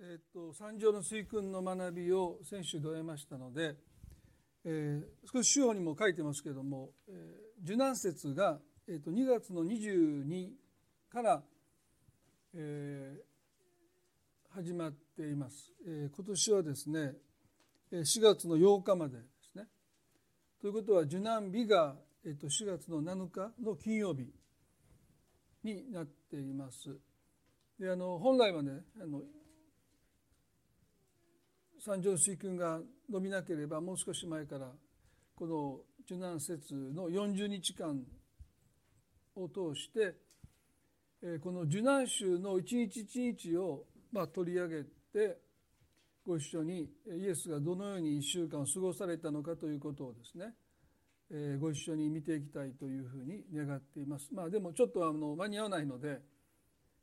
[0.00, 3.74] えっと、三条の水訓の学びを先週で終えましたので、
[4.64, 10.50] えー、少し主要にも書いてますけれども、えー、受難節が、えっと、2月の22
[11.10, 11.42] から、
[12.54, 17.14] えー、始まっています、えー、今年はですね
[17.90, 19.64] 4月の8日までですね。
[20.60, 24.30] ということは受難日が、えっと、4月の7日の金曜日
[25.64, 26.96] になっています。
[27.80, 29.22] であの本来はねあの
[31.80, 34.72] 三条水君が伸びなければもう少し前から
[35.36, 38.02] この受難節の40日間
[39.36, 40.14] を通して
[41.40, 44.82] この受難週の一日一日をまあ取り上げ
[45.12, 45.38] て
[46.26, 50.54] ご一緒にイエスがどのように1週間を過ごされたのかということをですね
[51.60, 54.28] ご一緒に見ていきたいというふうに願っています。
[54.32, 56.20] まあ、でもちょっとあの間に合わないので、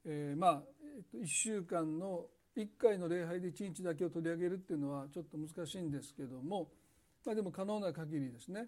[0.03, 0.63] えー、まあ
[1.13, 2.25] 1週間の
[2.57, 6.69] 1回の礼拝で1日だけを取り上げるっていうのはちょっと難しいんですけども、
[7.25, 8.67] まあ、でも可能な限りですね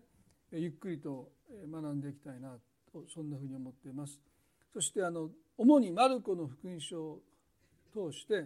[0.51, 1.29] ゆっくりと
[1.71, 2.55] 学んでいきたいな
[2.91, 4.19] とそんなふうに思っています。
[4.73, 7.21] そしてあの主にマルコの福音書を
[7.91, 8.45] 通して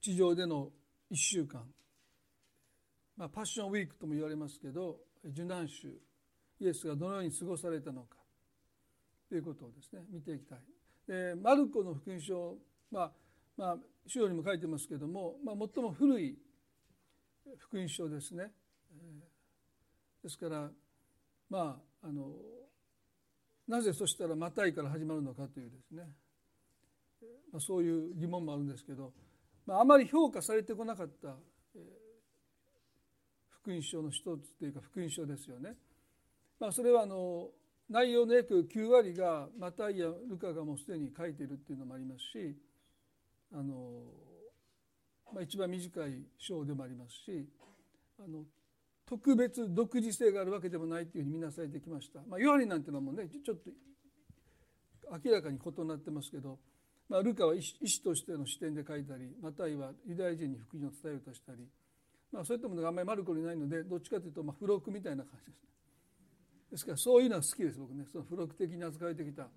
[0.00, 0.70] 地上での
[1.12, 1.62] 1週間、
[3.16, 5.88] まあ、パッションウィークとも言われますけど受難週
[6.58, 8.19] イエスがどのように過ごされたのか
[9.30, 10.58] ということをですね見ていきたい。
[11.06, 12.58] でマルコの福音書
[12.90, 13.12] まあ
[13.56, 16.36] まあ資料にも書いてますけども、まあ、最も古い
[17.58, 18.50] 福音書ですね。
[20.22, 20.68] ですから
[21.48, 22.32] まああの
[23.68, 26.02] なぜそしたらマタイから始まるのかというですね、
[27.52, 29.12] まあ、そういう疑問もあるんですけど、
[29.64, 31.36] まあ、あまり評価されてこなかった、
[33.48, 35.76] 福音書の一つというか福音書ですよね。
[36.58, 37.50] まあ、それはあの
[37.90, 42.56] 内容の約9割がマタイやルカがもうすでに書いているっていうのもありますし
[43.52, 44.04] あの、
[45.34, 47.48] まあ、一番短い章でもありますし
[48.20, 48.44] あの
[49.06, 52.20] 特別独自性があるわけでもないというふうに見なされてきました。
[52.28, 53.70] まあ、ヨハネなんていうのもねちょっと
[55.24, 56.60] 明らかに異なってますけど、
[57.08, 61.66] まあ、ルカは医師としての視点で書いたりマタイはユダヤ人に福音を伝えようとしたり、
[62.30, 65.69] まあ、そういったものがあんまりマルコにないのでどっちかというとまあ付録みたいな感じです。
[66.70, 68.04] ですからそういうのは好きです僕ね。
[68.10, 69.48] その付録的に扱われてきた、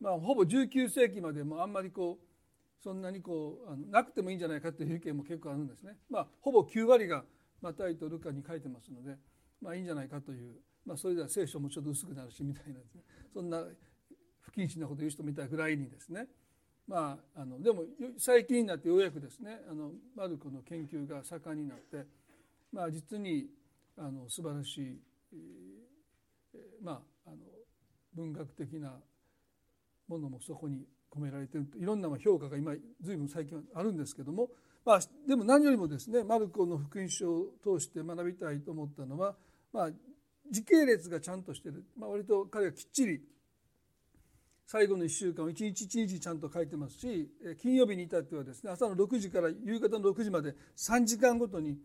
[0.00, 5.96] まあ、ほぼ19世紀までもあんまりこうそんなにこうあのなくてもいいんじゃないかという意見も結構あるんですね。
[6.10, 7.24] まあ、ほぼ9割が
[7.62, 9.16] マタイとルカに書いてますので、
[9.60, 12.84] まあ、いいんじゃないかという、まあ、それでは聖書もちょっと薄くなるしみたいなね。
[13.32, 13.64] そんな
[14.40, 16.26] 不謹慎なこと言う人みたいぐらいにですね。
[16.86, 17.82] まあ、あのでも
[18.16, 22.06] 最近になってようやくですねあのマルコの研究が盛んになって、
[22.72, 23.48] まあ、実に
[23.96, 25.00] あの素晴らしい
[26.86, 27.38] まあ、あの
[28.14, 28.92] 文学的な
[30.06, 34.50] ものもそこに込められているいろんな評価が今随分最近はあるんですけども、
[34.84, 39.34] まあ、でも何よりもですねマルコの福音書を通して学びたいと思ったのは、
[39.72, 39.90] まあ、
[40.48, 43.20] 時系列がちゃんとしてる、まあ、割と彼はきっちり
[44.64, 47.28] 最後の1週間を一日一日ちゃんと書いてますし
[47.60, 51.78] 金曜日に至ってはですね朝の6時から夕方の6時まで3時間ごとに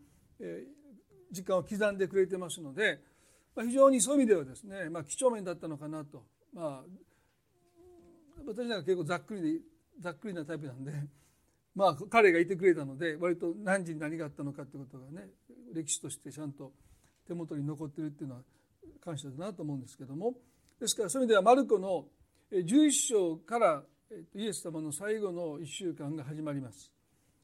[1.32, 3.00] 時間を刻んでくれてますので
[3.60, 6.24] 非常にそういう意味ではですね、まあ、几帳面だったのかなと、
[6.54, 6.84] まあ、
[8.46, 9.60] 私なんか結構ざっくりで
[10.00, 10.92] ざっくりなタイプなんで、
[11.74, 15.30] まあ、彼がいてくれたので割と何時に何があったのかってことがね
[15.72, 16.72] 歴史としてちゃんと
[17.26, 18.42] 手元に残ってるっていうのは
[19.00, 20.34] 感謝だなと思うんですけども。
[20.80, 22.08] ですからそういう意味ではマルコの
[22.50, 23.84] 11章から
[24.34, 26.92] イエス様の最後の1週間が始まります。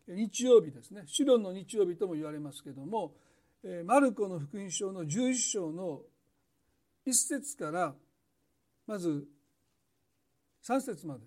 [0.09, 1.03] 日曜日ですね。
[1.07, 3.15] 主論の日曜日とも言われますけども
[3.85, 6.03] マルコの福音書の11章の
[7.07, 7.95] 1節から
[8.87, 9.27] まず
[10.67, 11.25] 3節まで。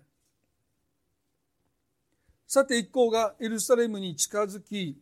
[2.46, 4.98] さて一行がエルサレムに近づき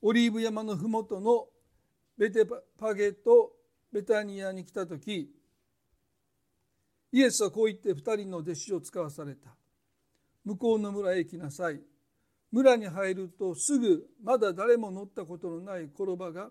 [0.00, 1.46] オリーブ山の麓の
[2.16, 2.44] ベテ
[2.78, 3.52] パゲと
[3.92, 5.30] ベタニアに来た時
[7.12, 9.50] イエスはこう言って2人の弟子を使わされた。
[10.44, 11.80] 向こうの村へ行きなさい。
[12.50, 16.50] 村に入るとすぐまだ誰も乗ったことのない転ばが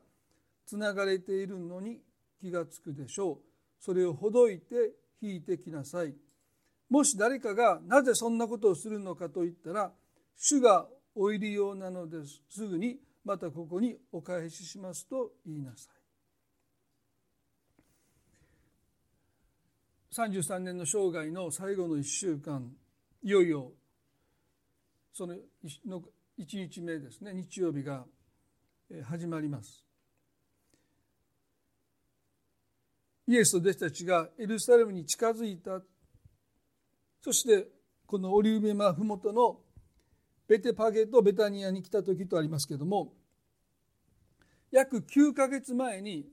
[0.65, 1.99] つながれているのに
[2.39, 3.37] 気がつくでしょう。
[3.79, 6.13] それをほどいて引いてきなさい。
[6.89, 9.91] もし誰かがなぜそんなことをするのかと言ったら
[10.35, 15.97] 主がお入りようなのですすぐにまたここにお返ししますと言いなさい。
[20.15, 22.71] 33年の生涯の最後の1週間
[23.21, 23.71] いよいよ
[25.17, 25.39] その1
[26.37, 27.33] 日目ですね。
[27.33, 28.05] 日曜日が
[29.05, 29.83] 始まります。
[33.25, 35.81] イエスと弟子たちがエルサレムに近づいた。
[37.19, 37.67] そして
[38.05, 39.57] このオリーブ山麓の
[40.47, 43.15] ベテパゲとベタニアに来た時とありますけども
[44.69, 46.27] 約9ヶ月前に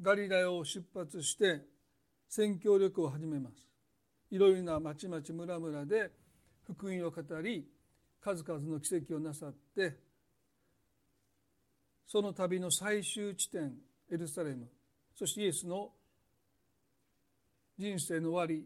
[0.00, 1.60] ガリラヤを出発して
[2.26, 3.68] 宣教旅行を始めます。
[4.30, 6.10] いろいろな町々村々で
[6.64, 7.68] 福音を語り
[8.24, 9.98] 数々の奇跡をなさって
[12.06, 13.74] その旅の最終地点
[14.10, 14.66] エルサレム
[15.14, 15.90] そしてイエスの
[17.78, 18.64] 人生の終わり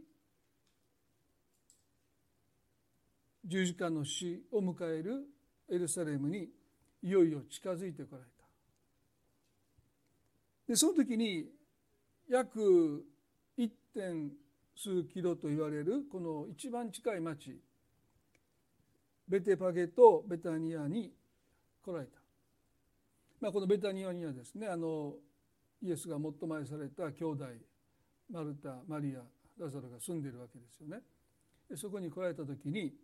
[3.45, 5.27] 十字架の死を迎える
[5.69, 6.49] エルサレムに
[7.03, 8.45] いよいよ近づいてこられた
[10.69, 11.47] でその時に
[12.29, 13.05] 約
[13.59, 13.71] 1.
[13.95, 14.31] 点
[14.77, 17.59] 数キロと言われるこの一番近い町
[19.29, 21.13] ベテパゲとベタニアに
[21.85, 22.19] 来られた、
[23.41, 25.15] まあ、このベタニアにはですねあの
[25.83, 27.45] イエスが最も愛された兄弟
[28.31, 29.21] マルタマリア
[29.63, 31.03] ラザロが住んでいるわけですよね。
[31.77, 32.95] そこに来られた時に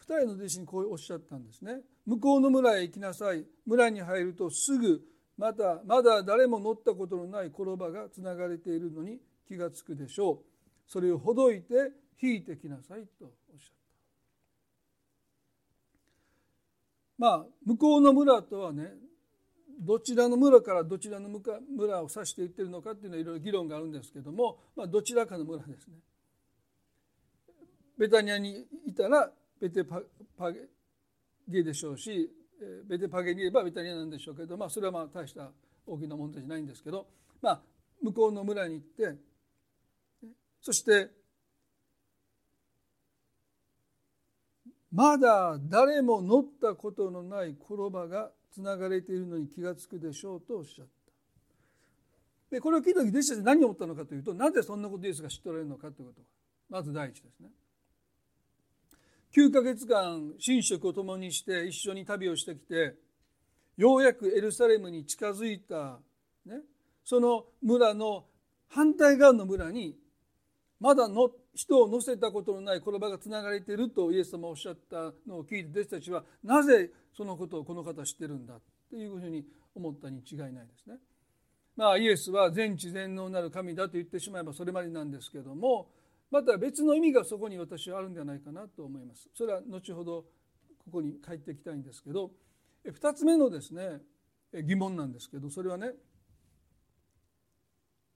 [0.00, 1.80] 2人の弟子にこうおっしゃったんですね。
[2.06, 3.44] 向こうの村へ行きなさい。
[3.66, 5.00] 村に入るとすぐ
[5.36, 10.38] またまだ誰も乗ったことのない転ばがつながれているのに気がつくでしょう。
[10.86, 13.78] それをほどいて引いてきなさいとおっしゃった
[17.18, 18.92] まあ向こうの村とはね
[19.80, 25.94] どちらの村からどちらの村を指して言ってるのかっていうのはいろいろ議論があるんですけども、まあ、どちらかの村ですね。
[27.96, 29.30] ベタニアにいたら
[29.60, 30.00] ベテパ
[31.48, 32.30] ゲでしょうし
[32.88, 35.50] ベテパゲにいればベタニアなんでしょうけど、まあ、それはまあ大した
[35.86, 37.06] 大きな問題じゃないんですけど、
[37.40, 37.60] まあ、
[38.02, 39.18] 向こうの村に行って
[40.60, 41.10] そして
[44.92, 50.90] まだ誰も乗ったことのない転ばがつながれているのに気が付くでしょうとおっしゃった。
[52.50, 56.22] でこれを聞いた時弟子たち何を思ったのかというとなぜそんなことイエスが知っておられるのかということ
[56.70, 57.50] まず第一ですね。
[59.36, 62.94] 9ヶ月間寝食を共にして一緒に旅をしてきて
[63.76, 65.98] ようやくエルサレムに近づいた、
[66.46, 66.62] ね、
[67.04, 68.24] その村の
[68.68, 69.96] 反対側の村に
[70.80, 78.54] まだの人を乗せたことのない転ばがつながれているとイエス様がおっしゃったのを聞いて弟子たちはなぜそのことをこの方知ってるんだ
[78.90, 79.44] というふうに
[79.74, 80.96] 思ったに違いないですね。
[81.76, 85.88] まあイエスは全知全能なる神だと言ってしまえばそれまでなんですけども
[86.30, 89.28] また別の意味がそこに私はあるんじゃないかなと思います。
[89.34, 90.24] それは後ほど
[90.84, 92.30] ここに帰っていきたいんですけど
[92.86, 94.00] 2つ目のですね
[94.52, 95.92] 疑問なんですけどそれはね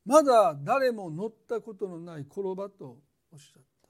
[0.05, 2.99] まだ誰も乗ったことのない転ばと
[3.33, 3.89] おっしゃった。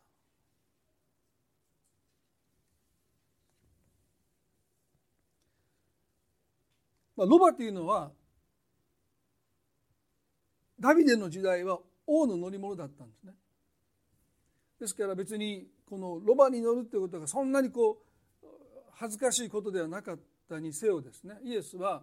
[7.16, 8.10] まあ、ロバというのは
[10.78, 13.32] ダビデの時代は王の乗り物だったんですね。
[14.80, 18.02] ですから別にこのロバに乗るっていうことがそんなにこ
[18.42, 18.46] う
[18.94, 20.18] 恥ずかしいことではなかっ
[20.48, 22.02] たにせよですねイエスは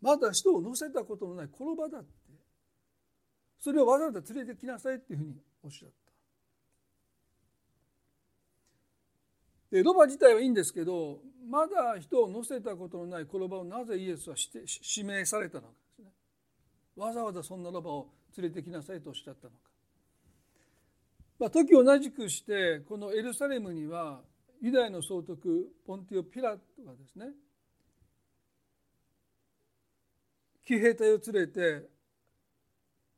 [0.00, 2.08] まだ人を乗せたことのない転ばだって。
[3.58, 6.08] それをわざわざ連れてきなさいっていうふうにおっしゃった。
[9.70, 14.60] でロバ自体はいいんですけどまだ人を乗せたことのない転ばをなぜイエスはして
[14.96, 16.10] 指名されたのかですね。
[16.96, 19.56] わざわざそんなロバを連れてきなさいとおっしゃったのか、
[21.38, 24.22] まあ、時を同じくしてこのエルサレムには
[24.62, 27.26] ユダヤの総督ポンティオ・ピラトがですね
[30.68, 31.88] 騎兵隊を連れて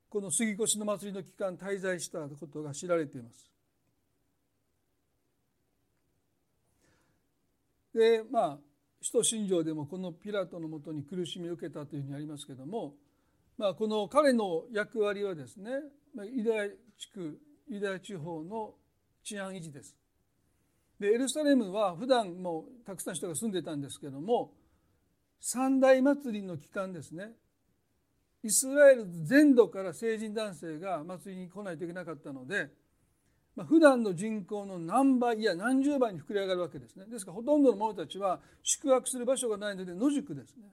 [0.09, 3.51] この杉越の祭りの期間滞在したことが知られています。
[7.93, 8.59] でまあ
[9.03, 12.95] 使徒信条でもこのピラトのもとに苦しみを受けたというふうにありますけども
[13.59, 15.71] まあ、この彼の役割はですね
[16.33, 17.39] ユダヤ地区
[17.69, 18.75] ユダヤ地方の
[19.23, 19.95] 治安維持です。
[20.99, 24.53] でエルサレムは普段もたくさん人が住んでたんですけども
[25.41, 27.33] 三大祭りの期間ですね。
[28.43, 32.69] イスラエル全土から成人男性が祭りに来ないといけなかったので、
[33.55, 37.07] まあ、普段の人口の何倍いや何十倍に膨れ上がるわけですね。
[37.07, 40.69] ですからほとんどの者たちは宿泊する場所がないので野宿ですね、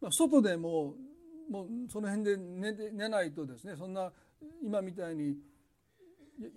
[0.00, 0.94] まあ、外でも
[1.50, 4.12] もうその辺で寝て寝ないとですねそんな
[4.62, 5.36] 今みたいに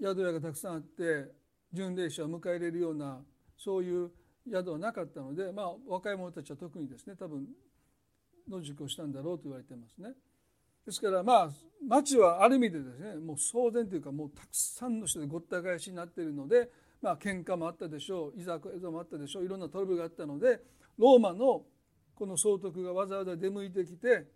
[0.02, 1.32] 宿屋がたくさんあって
[1.74, 3.20] 巡礼者を迎え入れるような
[3.58, 4.12] そういう
[4.50, 7.48] 宿はなかったので、まあ、若い者たちは特にですね多分
[8.50, 10.10] 野宿をしたんだろうと言われてますね。
[10.86, 11.50] ですからまあ
[11.88, 16.70] 町はある意味でですねもう騒然というかもうたくさんの人でごった返しになっているので
[17.02, 20.60] まあ喧嘩もあったでしょういざこざもあったでしょういろんなトラブルがあったので
[20.98, 21.64] ローマの
[22.16, 24.28] この総督がわざわざ出向いてきて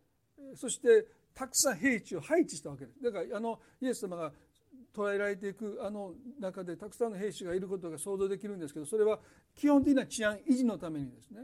[0.55, 4.31] そしてたくさん兵士を配置したわけですだからあのイエス様が
[4.97, 9.19] 捕らえられていくあの中でたくさんの兵士がいることが想像できるんですけどそれは
[9.55, 11.41] 基本的な治安維持のためにですね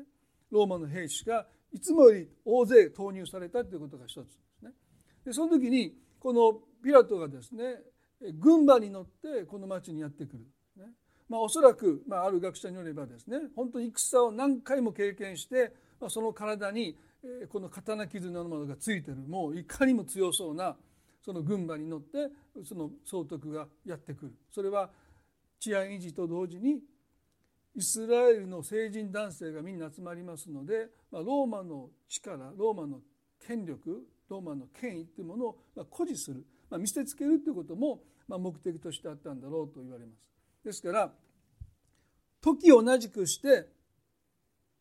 [0.49, 4.71] ローマの兵士がいつもより大勢投入されたということが一つですね。
[5.25, 7.77] でその時にこのピラトがですね
[8.39, 10.39] 軍馬に乗ってこの町にやってくる。
[10.77, 10.91] ね
[11.29, 16.97] まあ、おそらく、まあ、ある学者によればですね本当に戦を何回も経験して、まあ、その体に
[17.49, 20.75] この刀傷のようなものがついてるもういかにも強そうな
[21.23, 22.29] その軍馬に乗って
[22.63, 24.89] その総督がやってくるそれは
[25.59, 26.79] 治安維持と同時に
[27.75, 32.99] イスラエルの成人男性がみんな集まりますので、まあ、ローマの力ローマの
[33.45, 40.29] 権力ローマの権威というものを誇示する、まあ、見せつけるということも目的としてあったんだろうと言われます。
[40.63, 41.11] ですから
[42.41, 43.67] 時を同じくして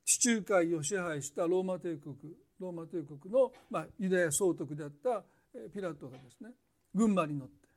[0.05, 2.17] 地中海を支配したローマ帝国
[2.61, 5.25] ローマ帝国の、まあ、ユダヤ総督であった
[5.73, 6.51] ピラトがですね
[6.95, 7.69] 軍馬に乗って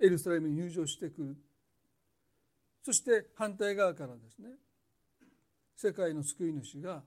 [0.00, 1.36] エルサレムに入場してくる
[2.82, 4.48] そして反対側からですね
[5.76, 7.02] 世界の救い主が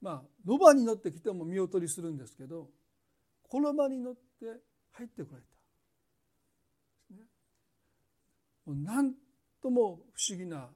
[0.00, 2.68] まあロバに乗ってきても見劣りするんですけど
[3.48, 4.20] 衣に乗って
[4.92, 5.44] 入ってこられ
[7.10, 7.20] た、ね、
[8.66, 9.14] もう何
[9.62, 10.68] とも不思議な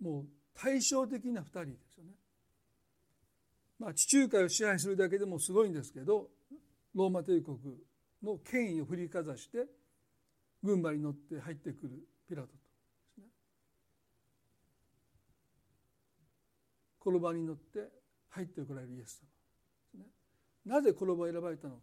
[0.00, 1.89] もう対照的な2人です。
[3.80, 6.28] まあ、地中海を支配するだけでもすごいんですけど
[6.94, 7.58] ローマ帝国
[8.22, 9.66] の権威を振りかざして
[10.62, 12.54] 軍馬に乗って入ってくるピラトと
[13.22, 13.28] ね。
[17.00, 17.88] 転ばに乗って
[18.28, 19.32] 入ってこられるイエス様で
[19.80, 20.04] すね。
[20.66, 21.80] なぜ転ばを選ばれたのか。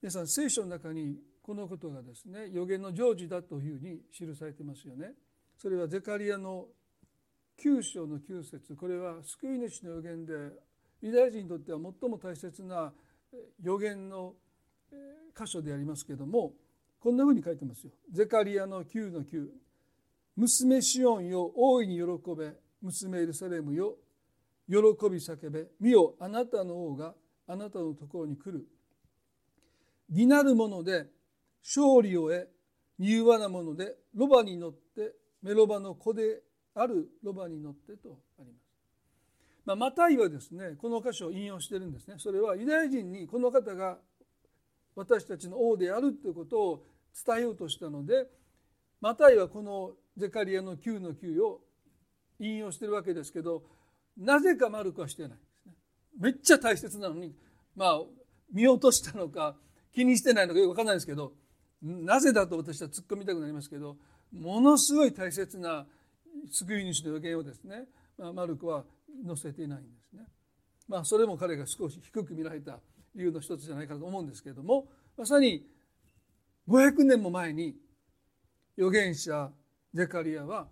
[0.00, 5.12] 皆さん聖書の中にこのことがですね予言の成就だというふうに記されてますよね。
[5.58, 6.68] それはゼカリアの
[7.62, 10.32] 9章の9節これは救い主の予言で
[11.02, 12.92] ユダヤ人にとっては最も大切な
[13.62, 14.34] 予言の
[15.36, 16.52] 箇所でありますけども
[16.98, 17.92] こんなふうに書いてますよ。
[18.12, 19.48] ゼカリアの9の9
[20.36, 22.02] 娘シオンよ大いに喜
[22.36, 22.52] べ
[22.82, 23.96] 娘エルサレムよ
[24.68, 24.76] 喜
[25.10, 27.14] び叫べ見よあなたの王が
[27.46, 28.66] あなたのところに来る
[30.08, 31.06] 義なるもので
[31.62, 32.48] 勝利を得
[32.98, 35.12] 柔和なものでロバに乗って
[35.42, 36.42] メロバの子で
[36.74, 38.70] あるロバに乗ってとあります。
[39.64, 43.98] まあ、マタイはですねこの箇所を引用してるんですねそれはユダヤ人にこの方が
[44.96, 46.84] 私たちの王であるということを
[47.26, 48.26] 伝えようとしたので
[49.00, 51.60] マタイはこのゼカリアの9の9を
[52.38, 53.62] 引用してるわけですけど
[54.16, 55.74] なぜかマルコはしてないですね。
[56.18, 57.34] めっちゃ大切なのに
[57.76, 58.00] まあ
[58.52, 59.56] 見落としたのか
[59.92, 61.32] 気にしてないのかよく分かんないですけど
[61.82, 63.96] なぜだと私は突っ込みたくなりますけど
[64.32, 65.86] ものすごい大切な
[66.50, 67.84] 救い主の予言をですね、
[68.18, 68.84] まあ、マルコは
[69.26, 70.26] 載せていないんですね。
[70.88, 72.80] まあそれも彼が少し低く見られた
[73.14, 75.66] 理由の一つじゃないかと思うんですけれどもまさに
[76.68, 77.76] 500年も前に
[78.76, 79.50] 預言者
[79.94, 80.68] ゼカリアは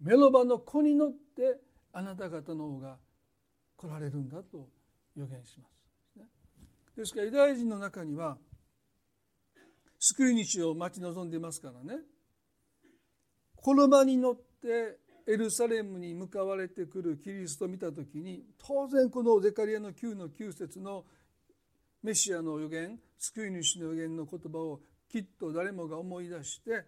[0.00, 1.60] メロバの子に乗って
[1.92, 2.96] あなた方の王が
[3.76, 4.68] 来られるんだと
[5.16, 5.74] 予言します。
[6.96, 8.38] ですからユダヤ人の中には
[9.98, 12.00] 救い主を待ち望んでいますからね
[13.62, 21.04] 車に乗ってエルサレムに向かわれてくるキリストを見た時に当然このゼカリアの9の9節の
[22.02, 24.80] メシアの予言救い主の予言の言葉を
[25.10, 26.84] きっと誰もが思い出して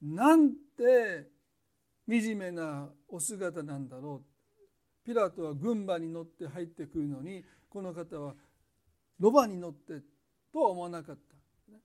[0.00, 1.28] なんて
[2.08, 5.04] 惨めなお姿なんだろう。
[5.04, 8.34] ピラトは軍馬に乗って入ってくるのにこの方は
[9.18, 10.00] ロバに乗って
[10.52, 11.22] とは思わなかった。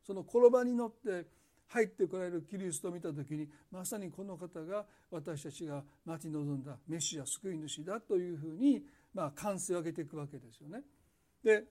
[0.06, 1.26] その転ばに乗って
[1.68, 8.84] 入ってこられるキリストを見た時にまさにこの方が私たちが待ち望んだメシア救い主だというふうに
[9.14, 10.84] まあ感性を上げていくわけですよね。
[11.44, 11.66] で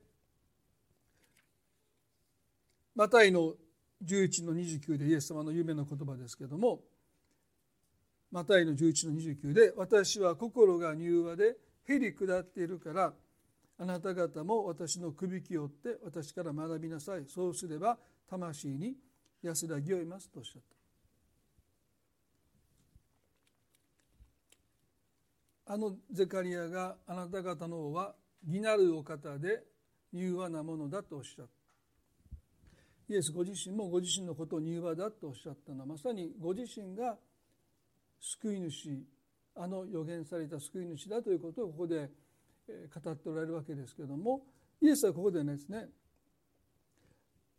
[2.94, 3.54] マタイの
[4.04, 6.80] 11の29でイエス様の夢の言葉ですけども
[8.30, 13.14] マタイの11の29で「私は心が柔和でへり下っているから
[13.78, 17.98] あなた方も私のくびきを追って私から学びなさいそうすれば
[18.28, 18.96] 魂に
[19.46, 20.76] 安らぎを得ます」とおっしゃった。
[25.68, 28.14] あのゼカリアがあなた方の王は
[28.46, 29.64] 義なるお方で
[30.14, 31.52] 柔和なものだとおっしゃった
[33.08, 37.16] イエスご自身もご自身のことを柔和だとおっしゃったのはまさにご自身が
[38.20, 39.04] 救い主
[39.56, 42.10] あの予言された救い主だということをここで
[42.68, 44.42] 語っておられるわけですけれども
[44.80, 45.88] イエスはここでですね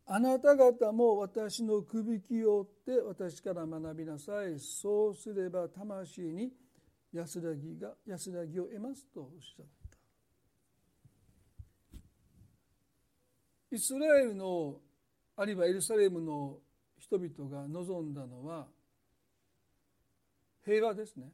[0.09, 4.57] あなた方も私の首輝を追って私から学びなさい。
[4.57, 6.53] そうすれば魂に
[7.11, 9.97] 安らぎが安らぎを得ますとおっしゃった。
[13.75, 14.77] イスラエルの
[15.35, 16.59] あるいはエルサレムの
[16.97, 18.65] 人々が望んだのは
[20.63, 21.33] 平和ですね。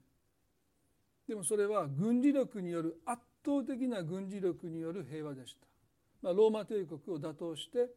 [1.28, 5.68] でもそれは軍事力による圧倒的な軍事力による平和でした、
[6.24, 7.88] まあ、ローマ帝国を打倒して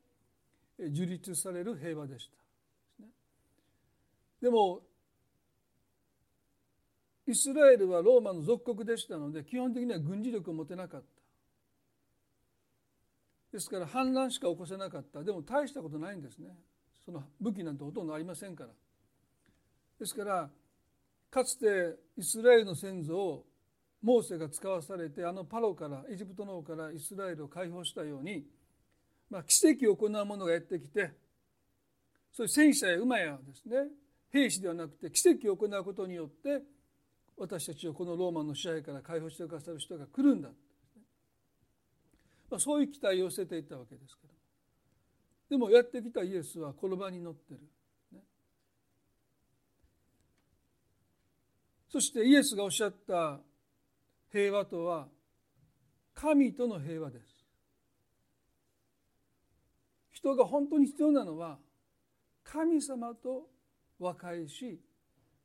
[0.78, 2.36] 樹立される平和でした。
[4.40, 4.82] でも
[7.26, 11.06] イスラエルはローマの属国でしたので基本的には軍事力を持てなかった。
[13.52, 15.24] ですから反乱しか起こせなかった。
[15.24, 16.54] でも大したことないんですね。
[17.04, 18.70] その武器なんてほとんどありませんから。
[19.98, 20.50] ですから
[21.30, 23.46] かつてイスラエルの先祖を
[24.02, 28.44] モーセが使わされてあのパロからエジプトの方からイスラエルを解放したように、
[29.30, 31.10] まあ、奇跡を行う者がやってきて
[32.32, 33.88] そういう戦車や馬やですね
[34.32, 36.62] 兵士ではなくて奇跡を行うことによって
[37.36, 40.48] 私たちをこのローマの支配から解放してくださる人が来るんだ、
[42.50, 44.34] まあ、そういう期待を寄せていたわけですけど
[45.50, 47.60] でもやってきたイエスはこの場に乗ってる、
[48.12, 48.20] ね、
[51.88, 53.38] そしてイエスがおっしゃった
[54.32, 55.06] 平和とは
[56.14, 57.35] 神との平和です。
[60.26, 61.58] 人が本当に必要なのは
[62.42, 63.48] 神様と
[64.00, 64.80] 和解し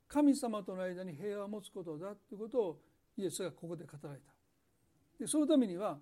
[0.07, 2.79] 神様との間に平和を持つことだということを
[3.15, 4.31] イエスがここで語られた。
[5.19, 5.99] でそのためには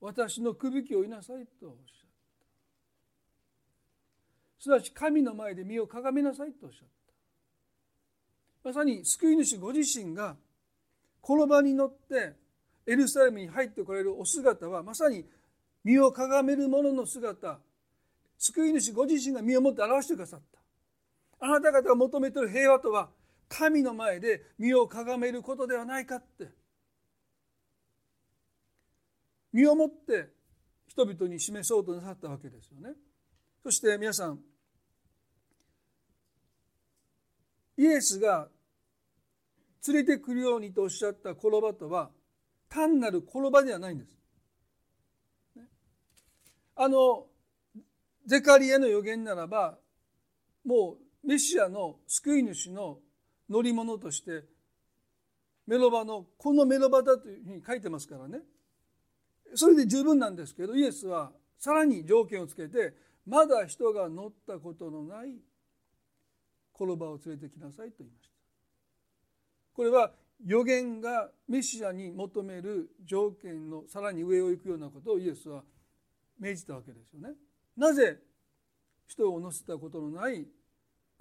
[0.00, 2.08] 私のくびきをいなさいとおっしゃっ
[4.58, 4.62] た。
[4.62, 6.88] すなわち神の前で身をかがめなさいとおっしゃっ
[8.62, 8.68] た。
[8.68, 10.36] まさに救い主ご自身が
[11.20, 12.34] この場に乗って
[12.86, 15.24] エルサレムに入ってこられるお姿はまさに
[15.84, 17.58] 身をかがめる者の姿
[18.38, 20.58] 救い主ご自身が身をもって表してくださった。
[21.46, 23.10] あなた方が求めている平和とは
[23.48, 26.48] 神の前で身をかがめることではないかって。
[29.52, 30.30] 身をもって
[30.86, 32.94] 人々に示そうとなさったわけですよね。
[33.62, 34.40] そして皆さん
[37.76, 38.48] イエスが
[39.86, 42.10] 連れてくるようにとおっしゃった転ばとは
[42.68, 44.21] 単なる転ばではないんです。
[46.82, 47.26] あの
[48.26, 49.78] ゼカリアの予言ならば
[50.64, 52.98] もうメシアの救い主の
[53.48, 54.42] 乗り物として
[55.64, 58.40] メロバのこのメロバだというふうに書いてますからね。
[59.54, 62.94] それで十分なんですけどイエスはさらに条件をつけて
[63.28, 65.36] まだ人が乗ったことのない
[66.74, 68.34] 転ばを連れてきなさいと言いました。
[69.72, 70.10] これは
[70.44, 75.62] 予言がメシアに求める条件のさらに上を行くようなことをイエスは
[76.42, 77.30] 命じたわけですよね
[77.76, 78.18] なぜ
[79.06, 80.44] 人を乗せたことのない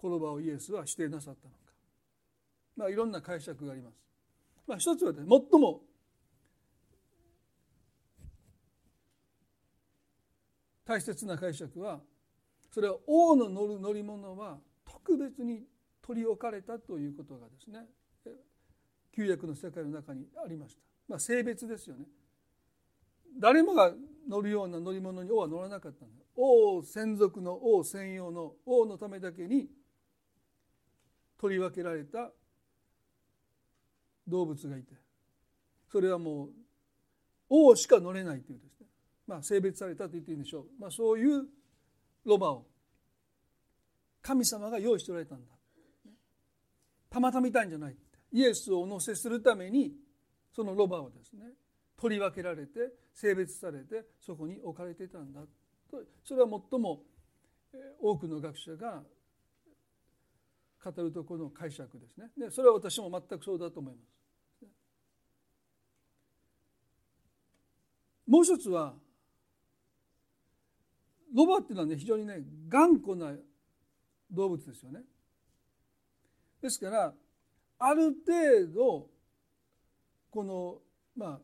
[0.02, 1.60] 言葉をイエスは指定なさったのか、
[2.76, 3.96] まあ、いろんな解釈があります。
[4.66, 5.28] まあ、一つは、ね、最
[5.60, 5.82] も
[10.86, 12.00] 大切な解釈は
[12.74, 15.64] それは王の乗る乗り物は特別に
[16.02, 17.86] 取り置かれたということがですね
[19.14, 20.82] 旧約の世界の中にありました。
[21.08, 22.06] まあ、性別ですよね。
[23.38, 23.94] 誰もが
[24.30, 26.24] 乗るような乗り物に王は乗らなかったんだ。
[26.36, 29.68] 王専属の王専用の王のためだけに
[31.38, 32.32] 取り分けられた
[34.28, 34.94] 動物がいて
[35.92, 36.50] それはもう
[37.50, 38.88] 王しか乗れないというですね。
[39.28, 41.46] まあ性別されたと言っていいんでしょう、まあ、そういう
[42.26, 42.66] ロバを
[44.22, 45.52] 神様が用意しておられたんだ。
[47.10, 47.98] たまたまいたんじゃない
[48.32, 49.92] イエスをお乗せするために
[50.56, 51.44] そのロバをですね
[51.98, 55.48] 取り分けられて性別されてそこに置かれていたんだと。
[56.24, 57.04] それは最も
[58.00, 59.04] 多くの学者が
[60.84, 62.32] 語るところの解釈ですね。
[62.38, 64.12] でそれは私も全くそうだと思います。
[68.28, 68.96] もう一つは
[71.34, 73.34] ロバっていうのはね非常にね頑固な
[74.32, 75.02] 動物ですよね。
[76.62, 77.14] ですから
[77.80, 79.10] ある程度
[80.30, 80.82] この
[81.16, 81.40] まあ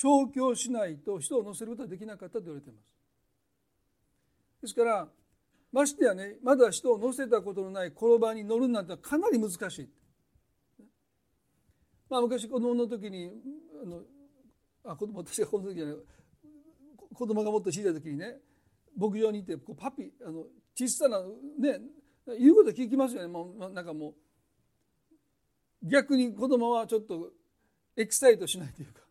[0.00, 2.86] 調教しないと人を乗せることはできなかったと言われています。
[4.62, 5.06] ですから
[5.70, 9.90] ましてやねまだ人を乗せたことのない転ばに乗るなんてかなり難しい。
[12.08, 13.30] まあ、昔子供の時に
[13.84, 14.00] あの
[14.84, 15.96] あ子供私がこの時じゃない
[17.12, 18.38] 子供がもっと小さい時にね
[18.96, 21.78] 牧場にいてこうパピあの小さなね
[22.38, 23.28] 言うこと聞きますよね。
[23.28, 24.14] もうなんかも
[25.82, 27.32] う逆に子供はちょっと
[27.98, 29.09] エキサイトしないというか。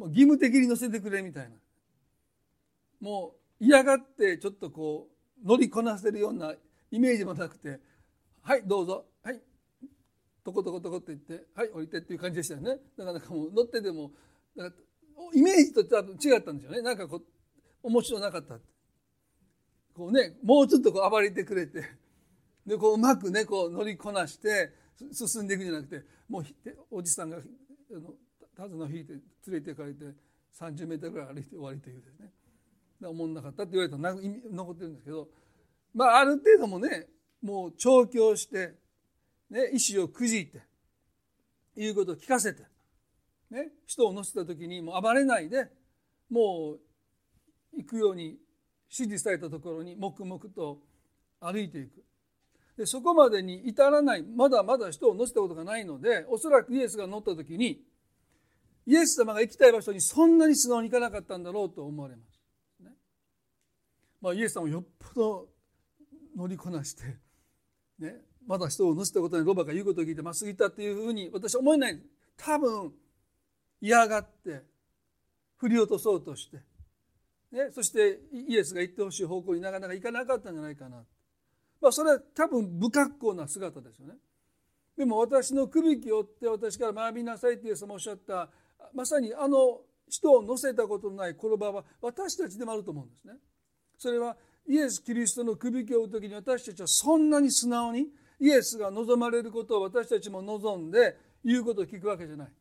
[0.00, 1.50] もう義務的に乗せてくれみたいな。
[3.02, 5.10] もう嫌がってちょっとこ
[5.44, 6.54] う乗りこなせるような
[6.90, 7.80] イメージもなくて
[8.40, 9.04] 「はいどうぞ。
[9.22, 9.42] はい」
[10.42, 12.80] トコトコトコって言って「はい降りて」っていう感じでしたよね。
[12.96, 14.10] なかなかもう乗ってても
[15.34, 16.80] イメージと多分違ったんでしょうね。
[16.80, 17.24] なんかこう
[17.82, 18.58] 面白なかった
[19.92, 21.84] こうねもうちょっとこう暴れてくれて。
[22.64, 24.72] でこううまくねこう乗りこなして
[25.12, 26.44] 進んでいくんじゃなくてもう
[26.90, 27.38] おじさんが
[28.60, 30.04] 手綱引いて連れて行かれて
[30.58, 32.30] 30メートルぐらい歩いて終わりというですね。
[33.08, 34.14] 思んなかったって言われたら
[34.52, 35.28] 残ってるんですけど。
[35.94, 37.08] まあある程度もね
[37.42, 38.74] もう調教して、
[39.50, 40.60] ね、意志をくじいて
[41.76, 42.62] 言うことを聞かせて、
[43.50, 45.66] ね、人を乗せた時にもう暴れないで
[46.30, 46.80] もう
[47.76, 48.38] 行くように
[48.92, 50.78] 指示されたところに黙々と
[51.40, 52.04] 歩いていく。
[52.76, 57.82] でそこまでに至らないまだまだ人を乗せたことがないのでおそらくイエスが乗った時に
[58.86, 62.40] イエス様が行きたい場所にそんなに素直に行かなかったんだろうと思われます。
[62.82, 62.90] ね。
[64.20, 65.48] まあ、イエス様をよっぽど
[66.36, 67.02] 乗りこなして、
[67.98, 68.16] ね、
[68.46, 72.00] まだ人を乗せたことにロバが言うことを聞いてまっすぐ行ったっていうふうに私は思えない。
[72.36, 72.92] 多分
[73.80, 74.62] 嫌がって
[75.56, 76.56] 振り落とそうとして、
[77.52, 81.04] ね、そしてイエスが行ってほしい方向になかなか行かなかったんじゃないかな、
[81.80, 84.14] まあ、それは多分不格好な姿ですよね。
[84.96, 88.50] でも私の首を追って私から学びなさいってイエス様おっしゃった
[88.94, 93.34] まさにあの人を乗せたことのない転ばは私たちでもあると思うんですね。
[93.96, 98.06] それはイエス・キリストの首輝を追う時に私たちはそんなに素直に
[98.40, 102.52] イエスが望まれることを私たちも望んで言うことを聞くわけじゃない。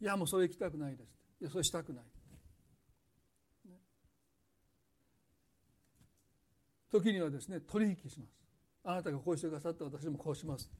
[0.00, 1.08] いやもうそれ行きたくないです。
[1.40, 2.04] いやそれしたくない。
[6.90, 8.32] 時にはですね取引します。
[8.84, 10.70] あなたがこうしてくださった私もこうします。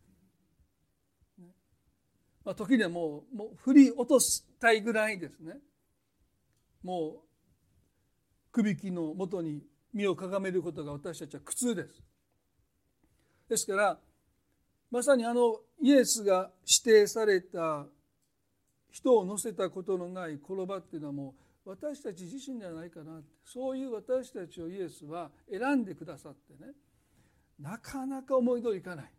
[2.44, 5.54] まあ、時にはもうもう振り落としたいぐらいですね。
[6.82, 7.18] もう
[8.50, 9.62] 首輝のもとに
[9.94, 12.02] 身をかがめることが私たちは苦痛です。
[13.48, 13.98] ですから
[14.90, 16.50] まさにあのイエスが
[16.84, 17.86] 指定された
[18.90, 26.72] 人を乗せたことのない転ばっていうのはもう私たち自身ではないかなそういう私たちをイエスは選んでくださってね
[27.58, 29.10] なかなか思い通りいかない。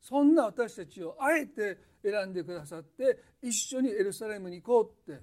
[0.00, 5.22] そんな私たちをあえて選んでくださって一緒にエルサレムに行こうって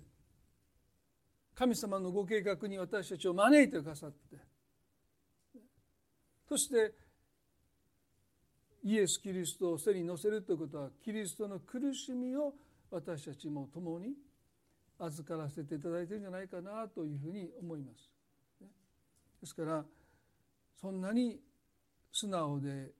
[1.55, 4.37] 神様のご計画に私たちを招いてくださって
[6.47, 6.93] そして
[8.83, 12.53] イエス・キリストを背に乗せるということはキリストの苦しみを
[12.91, 14.13] 私たちも共に
[14.99, 18.09] 預からせていただいてるんじゃないかなというふうに思います。
[19.41, 19.83] ですから
[20.79, 21.39] そんなに
[22.11, 22.91] 素直で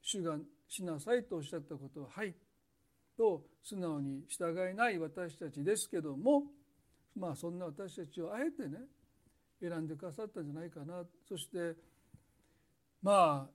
[0.00, 2.34] 主がしなさいとおっしゃったことははい。
[3.16, 6.42] と素直に従えない私たちですけども
[7.18, 8.78] まあそんな私たちをあえてね
[9.60, 11.02] 選んでくださったんじゃないかな。
[11.26, 11.74] そして
[13.02, 13.50] まあ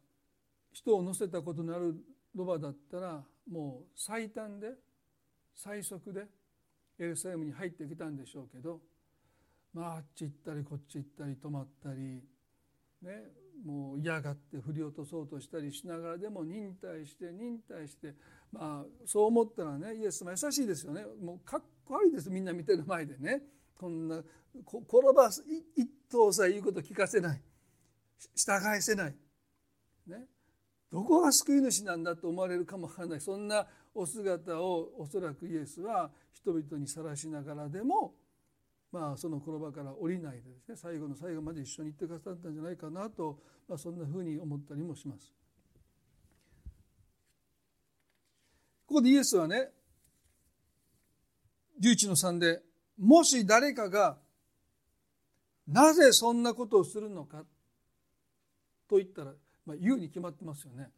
[0.74, 1.96] 人を乗せたことのある
[2.34, 4.72] ロバだったらもう最短で
[5.54, 6.26] 最速で
[6.98, 8.80] エルサレムに入ってきたんでしょうけど
[9.74, 12.24] まああっち行ったりこっち行ったり止まったり
[13.02, 18.16] ねもう嫌がって振り落とそうとしたりしながらでも忍耐して忍耐して
[18.52, 21.06] まあそう思ったらねイエス様優しいですよね。
[21.22, 23.42] もうかっこ悪いですみんな見てる前でね。
[23.78, 24.22] こんな
[24.56, 25.44] 転ばす
[25.76, 27.42] 一頭さえ言うこと聞かせない。
[28.36, 29.16] 従えせない、
[30.06, 30.28] ね、
[30.92, 33.22] どこが救い主なんだと思われるかもわからない。
[33.22, 38.14] そんなお姿をおそらくイエスは人々にさらしながらでも
[38.92, 45.34] まあ、その転ばから降りないでですね最後の最後まで一緒に行ってくださったんじゃないかなと、まあ、そんなふうに思ったりもします。
[48.86, 49.70] ここでイエスはね
[51.82, 52.62] 11の3で
[53.00, 54.18] もし誰かが
[55.66, 57.46] なぜそんなことをするのか
[58.90, 59.32] と言ったら、
[59.66, 60.90] まあ、言うに決まってますよね。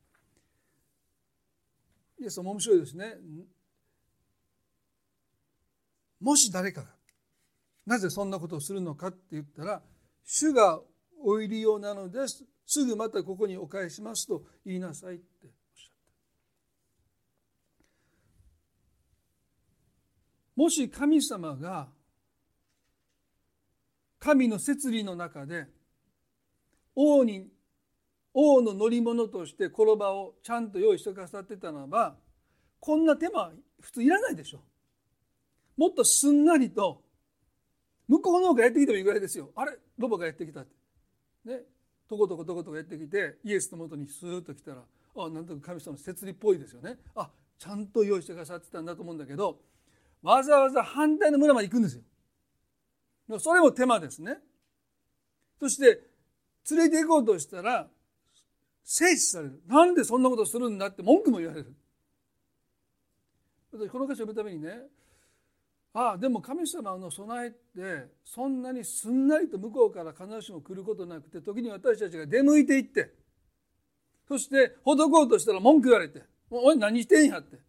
[2.19, 3.13] イエスは面白いですね。
[6.19, 6.87] もし誰かが
[7.85, 9.81] なぜそんなことをするのかって言ったら
[10.23, 10.79] 主が
[11.23, 12.45] お入りようなのです。
[12.65, 15.95] すぐまたここにお返しますと言いなさいっておっしゃっ
[20.55, 21.89] たもし神様が
[24.19, 25.67] 神の摂理の中で
[26.95, 27.49] 王に
[28.33, 32.15] 王の乗り物として転ばをちゃんと用意してくださってたならば
[32.79, 34.61] こんな手間普通いらないでしょ。
[35.75, 37.01] もっとすんなりと
[38.07, 39.51] 向こうの方がやってきてもいいぐらいですよ。
[39.55, 39.77] あれ？
[39.97, 40.71] ロボがやってきたって。
[41.45, 41.61] ね？
[42.07, 44.83] とことことことやってきてイエスのもとにスーッと来たら
[45.15, 46.97] あなんとか神様の摂理っぽいですよね。
[47.15, 49.59] あちゃんと用意してくださってたんだと思うんだけど
[50.21, 51.95] わざわざ反対の村まで行くんです
[53.29, 53.39] よ。
[53.39, 54.37] それも手間ですね。
[55.59, 56.01] そして
[56.71, 57.87] 連れて行こうとしたら
[58.83, 59.61] 制止される。
[59.65, 61.73] なんでそんなことするんだって文句も言われる。
[63.71, 64.87] 私この歌詞を読むためにね
[65.95, 73.13] ああでも神様の備えってそんなにすんなりと向こうから必ずしも来ることなくて時に私たちが出向いていって
[74.27, 77.59] そしてほどこうとしたら文句言われて「おい何してんや」って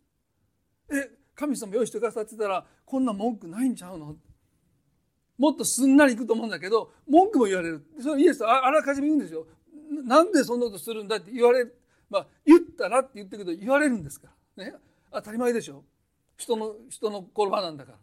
[0.91, 4.17] 「え神様用意してくださってたらこんな文句ないんちゃうの?」
[5.37, 7.85] もっとすんなりいくと思うんだけど文句も言われる。
[8.01, 9.47] それイエスはあらかじめ言うんですよ。
[10.05, 11.77] なんでそんなことするんだって言われる
[12.09, 14.65] まあ言ったらって言ってるけど言われるんですから。
[14.65, 14.75] ね。
[15.13, 15.85] 当たり前でしょ。
[16.37, 17.99] 人の人の言葉なんだから。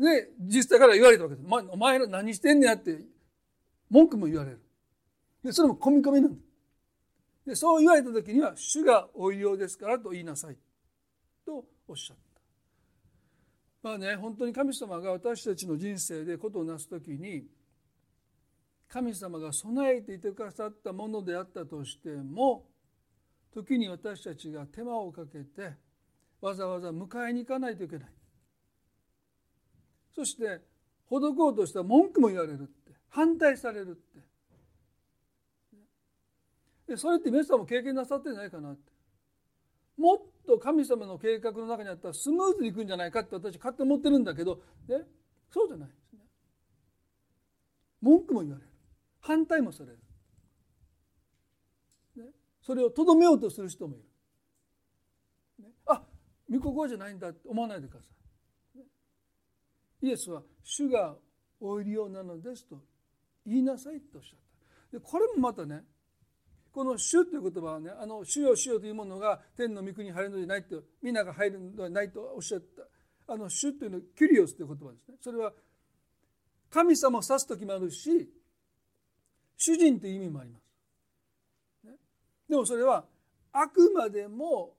[0.00, 3.00] で実際から言われたわけです、まお前ら何してんねやって
[3.90, 4.60] 文句も言われる。
[5.44, 6.38] でそれも込み込みなんだ。
[7.46, 10.56] でそう言われた時には主がお医療ですからと言いなさい。
[11.44, 12.22] とおっしゃった。
[13.82, 17.44] まあね本当に神様が私たちの人生でことをなす時に
[18.88, 22.64] 神様が備えていてくださったものであったとしても
[23.52, 25.74] 時に私たちが手間をかけて
[26.40, 28.08] わざわざ迎えに行かないといけない。
[30.14, 30.60] そして
[31.08, 34.20] 施こうとしたら文句も言われるって反対されるって。
[36.96, 38.92] それって皆さんも経験なさってんじゃないかなって。
[39.96, 45.02] もっと神様の計画の中にあったらスムーズにいくんじゃないかって私勝手に思ってるんだけど、ね、
[45.50, 46.20] そうじゃないですね。
[48.00, 48.68] 文句も言われる。
[49.20, 49.98] 反対もされる、
[52.16, 53.98] ね、それをとどめようとする人もい
[55.58, 56.02] る、ね、あ
[56.50, 58.08] 御心じゃないんだって思わないでください、
[60.02, 61.16] イエスは「主が
[61.60, 62.80] お入りようなのです」と
[63.46, 64.38] 言いなさいとおっしゃっ
[64.90, 64.98] た。
[64.98, 65.84] でこれもまたね
[66.72, 72.86] この「主」という言葉はね「あの主よ主よ」というものが天の御国に入るのではないと皆が入るのではないとおっしゃった。
[73.32, 75.16] あの「主」というのはキュリオスという言葉ですね。
[75.20, 75.52] それは
[76.70, 78.32] 神様を指す時もあるし
[79.56, 81.98] 主人という意味もあります、ね、
[82.48, 83.04] でもそれは
[83.52, 84.76] あくまでも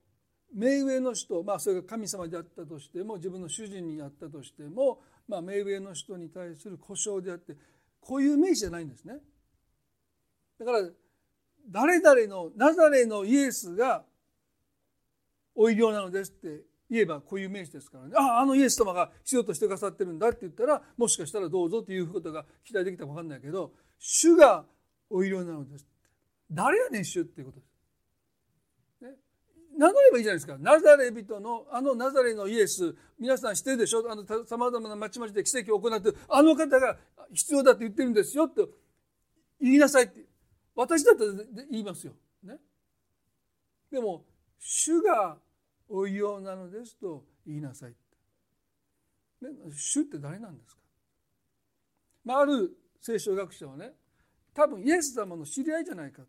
[0.52, 7.56] 目上の人まあそれが神様であったとしても自分の主人にあったとしても、まあ、目上の人に対する故障であって
[8.00, 9.14] こういう名詞じゃないんですね。
[10.58, 10.88] だから
[11.68, 14.04] 誰々のナザレのイエスが
[15.54, 18.12] お医療なのですって言えばこういう名詞ですからね。
[18.16, 24.64] あああのイエス様が必要としてくださってるんだって言ったらもしかしたらどうぞということが期待できたか分かんないけど主が
[25.08, 25.86] お医療なのです
[26.50, 27.71] 誰やねん主っていうことです。
[29.82, 34.04] ね、名乗ればいいじゃないですかナザレ人のあのナザレのイエス皆さん知ってるでしょ？
[34.08, 36.96] あのさまざまな町々で奇跡を行ってあの方が
[37.32, 38.64] 必要だって言ってるんですよって
[39.60, 40.20] 言いなさいって
[40.74, 41.32] 私だったら
[41.70, 42.12] 言いますよ。
[42.44, 42.58] ね、
[43.90, 44.24] でも
[44.58, 45.36] 主が
[45.88, 47.90] お医療なのですと言いなさい。
[49.40, 50.80] ね、主って誰なんですか、
[52.24, 53.92] まあ、ある聖書学者はね
[54.54, 56.22] 多分イエス様の知り合いじゃないか。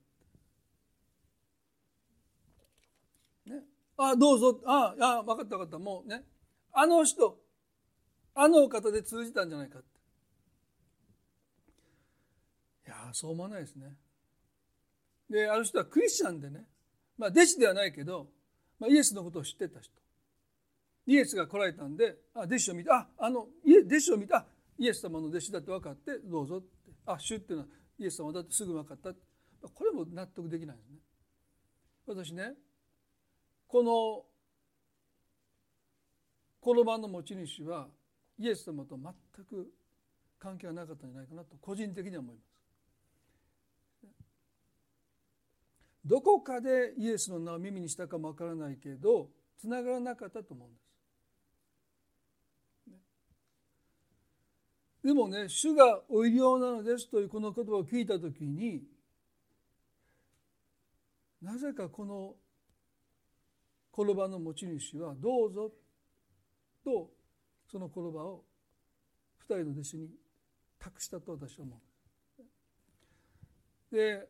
[3.46, 3.62] ね、
[4.06, 4.62] あどうぞ。
[4.66, 5.80] ああ分かった分かった。
[5.80, 6.24] もうね。
[6.72, 7.38] あの人
[8.36, 9.88] あの方で通じたんじゃないかって。
[12.88, 13.96] いやそう思わないですね。
[15.30, 16.66] である人はクリスチャンでね、
[17.18, 18.28] まあ、弟子ではないけど、
[18.80, 19.92] まあ、イエスのことを知ってた人。
[21.06, 23.48] イエスが来られたんであ弟子を見てああの
[23.88, 24.46] 弟子を見た
[24.78, 26.68] イエス様の弟子だって分かってどうぞって。
[27.06, 30.98] あ主っていうのはイエス様だってすぐ分かったこれも納得できないですね。
[32.06, 32.54] 私ね
[33.74, 34.24] この
[36.62, 37.88] この場の持ち主は
[38.38, 39.68] イエス様と全く
[40.38, 42.46] 関係がなかったんじゃないかなと個人的には思います
[46.06, 50.78] どこかでイエスの名を耳にしたかもわからないけどつながらなかったと思うんで
[55.02, 55.08] す。
[55.08, 58.84] でもね主がお医療なのですというこの言葉を聞いた時に
[61.42, 62.36] なぜかこの
[63.96, 65.72] 言葉の持ち主はどうぞ
[66.84, 67.12] と
[67.72, 68.44] その言葉を
[69.38, 70.10] 二人の弟子に
[70.80, 71.76] 託したと私は思
[73.92, 73.96] う。
[73.96, 74.28] で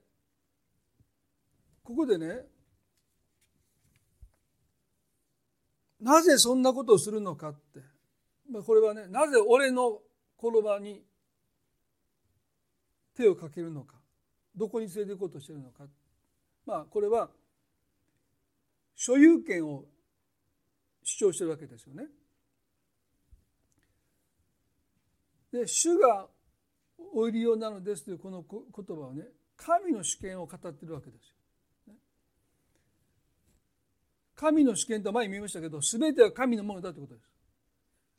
[1.83, 2.45] ここでね
[6.01, 7.79] なぜそんなことをするのかって
[8.49, 10.01] まあこれはねなぜ俺の
[10.37, 11.01] 転ばに
[13.15, 13.95] 手をかけるのか
[14.55, 15.85] どこに連れて行こうとしてるのか
[16.65, 17.29] まあこれは
[19.05, 19.83] 所有権を
[21.03, 22.05] 主張してるわけですよね。
[25.51, 26.29] で主が
[27.13, 29.23] お入りようなのですというこの言葉はね
[29.57, 31.31] 神の主権を語ってるわけです
[31.87, 31.95] よ。
[34.35, 37.21] 神の主権と前に見ましたけど全ては神のものだということで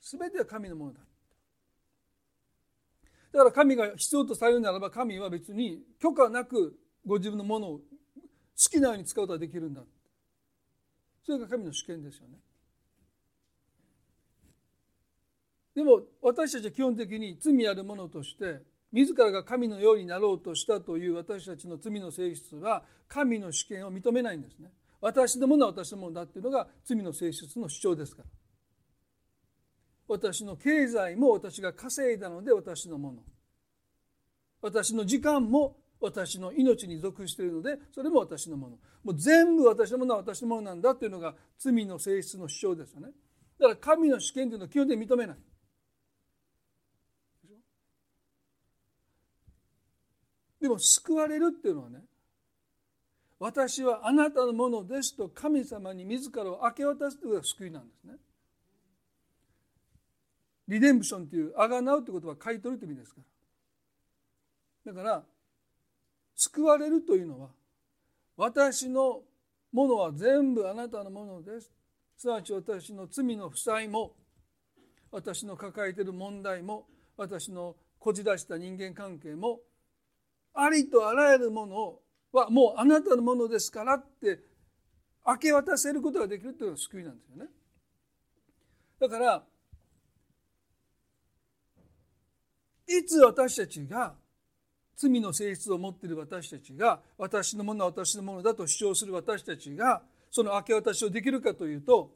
[0.03, 1.01] す全ては神のものだ
[3.33, 7.83] だから神が必要とされるならば神は別に許可なくご自分のものを好
[8.71, 9.83] きなように使うことができるんだ
[11.25, 12.39] それが神の主権ですよね。
[15.75, 24.71] でも私たちは基本的に罪あるものとして自らが神のようになろうとしたという私たちの罪の性質は神の主権を認めないんですね。
[25.01, 28.29] 私のものは私のものだっていうのが罪の性質の主張ですから。
[30.07, 33.23] 私の経済も私が稼いだので私のもの。
[34.61, 38.79] 私の時間も私の命に属しているのでそれも私のもの。
[39.03, 43.09] もう全部私のものは私のものなんだっていうのが罪の性質の主張ですよね。
[43.59, 45.37] だから神の主権というのは基本的に認めない。
[50.61, 52.01] でも救われるっていうのはね
[53.39, 58.15] 私はあなたのものですと神様に自らを明け渡すということが救いなんですね。
[60.67, 63.21] リデンプションというあがなうということは買い取るという意味ですか
[64.87, 64.93] ら。
[64.95, 65.25] だから
[66.35, 67.49] 救われるというのは
[68.37, 69.23] 私の
[69.73, 71.71] ものは全部あなたのものです
[72.17, 74.13] すなわち私の罪の負債も
[75.11, 79.61] 私の抱えている問題も私のこじ出した人間関係も
[80.53, 81.99] ありとあらゆるもの
[82.33, 84.41] はもうあなたのものですからって
[85.27, 87.51] 明け渡せることができるというのが救いなんですよね。
[89.01, 89.43] だから
[92.87, 94.15] いつ私たちが
[94.97, 102.11] 罪の性質を持っている私たちが私のものは私のものだと主張する私たちがその明け渡しをできるかというと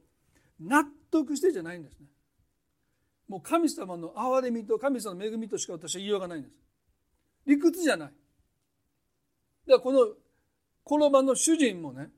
[0.61, 2.07] 納得してじゃないんですね。
[3.29, 6.55] もう神様の憐れみと神様の恵みとしか私は言いようがないんです。
[7.47, 8.09] 理屈じゃない。
[8.09, 10.07] だからこの
[10.83, 12.11] この場の主人もね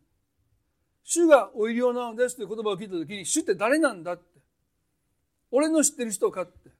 [1.02, 4.22] 主がお医療なのですという言葉を聞いた時に主って誰なんだって
[5.50, 6.70] 俺の知ってる人かって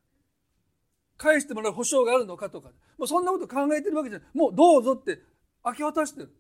[1.21, 2.71] 返してもらう保証があるのかとか。
[2.97, 4.29] もうそんなこと考えてるわけじゃない。
[4.33, 5.21] もうどうぞって
[5.63, 6.35] 明け渡してる。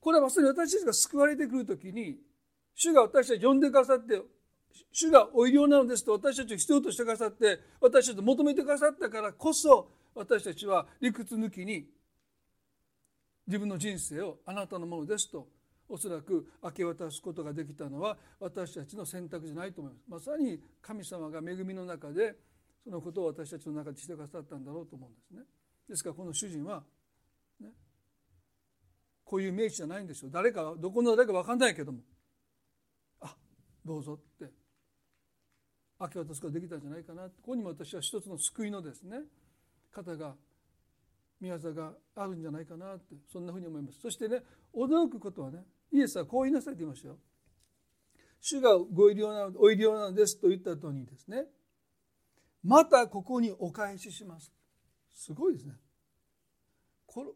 [0.00, 2.18] これはまさに私たちが救われてくる時に
[2.74, 4.20] 主が私たちを呼んでくださって
[4.92, 11.86] 主がお医療なのですと私たちを必要としてくださって私たちを求めてくださったからこそ私たちは理屈抜きに
[13.46, 15.48] 自分の人生をあなたのものですと
[15.88, 20.28] おそらく明け渡すことができたのは私たちの選択じゃないと思います。
[20.28, 22.34] まさに神様が恵みの中で
[22.86, 25.42] そのことを私たちの中でしてくださったんだろうと思うんですね。
[25.88, 26.84] ですからこの主人は、
[27.60, 27.70] ね、
[29.24, 31.98] こういう名詞じゃないんですよ誰かどこの誰か分かんないけども
[33.20, 33.34] あ
[33.84, 34.52] どうぞって
[35.98, 39.18] 明け渡すことができたんじゃないかなここにも私は一つの救いのですね
[39.92, 40.36] 方が
[41.40, 44.00] 宮沢があるんじゃないかなってそんなふうに思います。
[44.00, 44.42] そしてね
[44.74, 47.18] 驚くことはねイエスはこう言いなさいと言いましたよ。
[48.40, 51.46] 主がご医療なのお医療なのですと言った後にですね
[52.66, 54.50] またここにお返しします
[55.14, 55.74] すごいですね
[57.06, 57.30] これ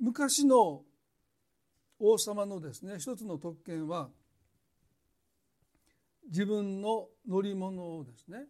[0.00, 0.84] 昔の
[1.98, 4.08] 王様のですね一つの特権は
[6.28, 8.46] 自分の乗り物をですね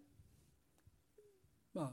[1.74, 1.90] まあ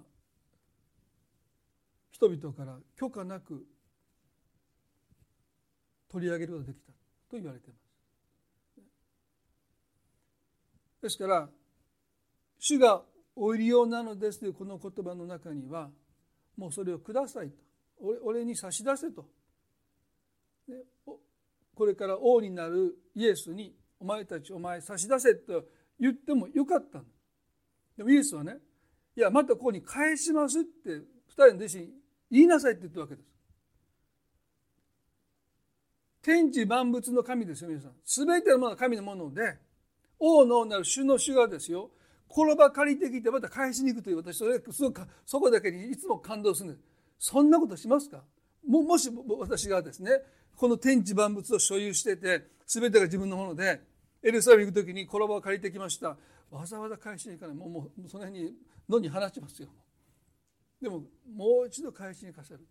[2.12, 3.66] 人々から許可なく
[6.12, 7.83] 取り上げることができたと言われています。
[11.04, 11.50] ですから
[12.58, 13.04] 主が
[13.36, 15.90] お入りようなのですというこの言葉の中には
[16.58, 17.56] もうそれをくださいと
[18.24, 19.26] 俺に差し出せと
[21.76, 25.66] これから王になるイエスにお前たちお前差し出せと
[26.00, 27.02] 言ってもよかった
[27.98, 28.58] でもイエスはね
[29.16, 31.02] いやまたここに返しますって2
[31.34, 31.90] 人の弟子に
[32.32, 33.28] 言いなさいって言ったわけです。
[36.24, 37.92] 天地万物の神ですよ皆さん。
[38.06, 39.60] 全てのものは神のもので
[40.26, 41.92] 王のなる主の主がですよ
[42.32, 46.84] 転ば借りてきてまた返しに行くという私それすごくそこだけにいつも感動するんです。
[47.20, 48.24] そんなことしますか？
[48.66, 50.12] ももし私がですね
[50.56, 53.82] この天地万物を所有してて全てが自分のもので
[54.24, 56.16] エルサレム行く時に転ばを借りてきました。
[56.50, 57.56] わざわざ返しに行かない。
[57.58, 58.54] もうもうその辺に
[58.88, 59.68] 野に放ちますよ。
[60.82, 61.04] でも
[61.36, 62.62] もう一度返しに課せる。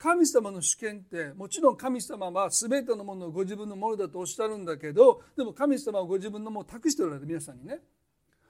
[0.00, 7.80] 神様の主権ってもちろん神様は全てのものをご自分のものだとおっしゃるんだけどでも神様はご自分のものを託しておられる皆さんにね。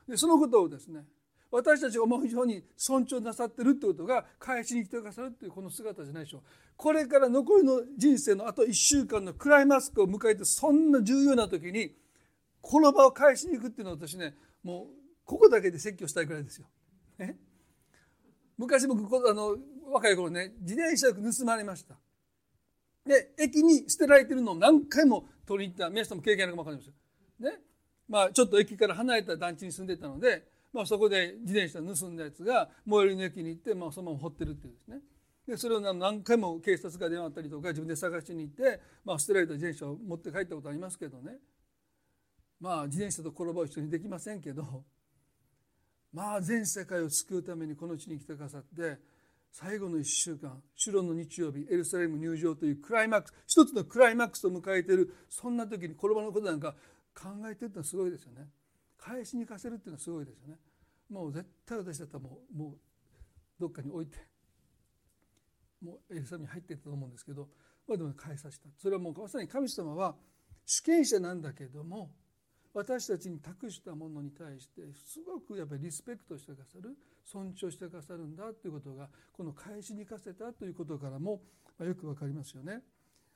[0.08, 1.04] でそのことをですね
[1.50, 6.42] 私たちが思うように尊重なさってるってことが返しに来てくださるっていうこの姿じゃないでしょう。
[6.76, 11.96] これから残りの人生のあと1週間のクライマックを迎えてそんな重要な時に
[12.60, 14.86] この場を返しに行くっていうのは私ねもう
[15.24, 16.66] ここだけで説教したいくらいですよ。
[17.18, 17.36] ね、
[18.56, 19.56] 昔僕あの
[19.90, 21.96] 若い頃ね自転車盗まれました。
[23.06, 27.50] で駅に捨てられてるのを何回も取りに行った皆さんも経験あるかも分かりますよ。
[27.50, 27.60] ね
[28.08, 34.98] まあ、ちょっと駅から離れた団地に住んでたのでまあ、そこで自転車盗んだやつが最寄りの駅に行って、まあ、そのまま掘ってるっていうですね
[35.48, 41.38] でそれを何回も警察が電話あったりとか自分で探しに行って、まあ、捨てられた自転車を持って帰ったことありますけどね
[42.60, 44.84] まあ自転車と転ばを一緒にできませんけど
[46.12, 48.98] まあ全世界を救うためにこの地に来てくださって
[49.52, 56.74] 最後の1週間主論の日曜日エルサレム入場というクライマックス一つのクライマックスを迎えているそんな時に転ばのことなんか
[57.14, 58.48] 考えてるのはすごいですよね。
[58.96, 60.56] 返しに行かせるっていうのはすごいですよね。
[61.10, 62.78] もう絶対私だったらもうもう
[63.58, 64.18] どっかに置いて
[65.82, 67.48] もうエルサレムに入っていったと思うんですけど、
[67.88, 68.68] まあ、でも返させた。
[68.78, 70.14] それはもうまさに神様は
[70.64, 72.12] 主権者なんだけども
[72.72, 81.40] 私たちに託したものに対してすごくやっぱりリスペクトしてくださる尊重してくださるんだということがこの返しに生かせたということからも
[81.80, 82.80] よくわかりますよね。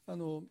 [0.07, 0.43] あの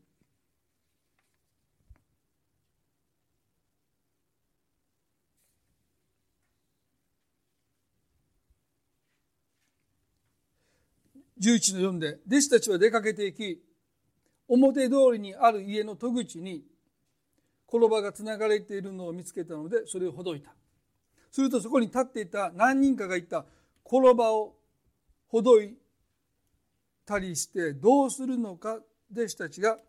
[11.39, 13.61] 11の4で弟子たちは出かけていき
[14.47, 16.63] 表通りにある家の戸口に
[17.73, 20.53] 転ばがつながれているのを見つけたのでそれをほどいた
[21.31, 23.45] するとそこに立っていた何人かが言った
[23.83, 24.53] 転ばを
[25.27, 25.75] ほどい
[27.05, 28.79] たりしてどうするのか
[29.11, 29.79] 弟子たちが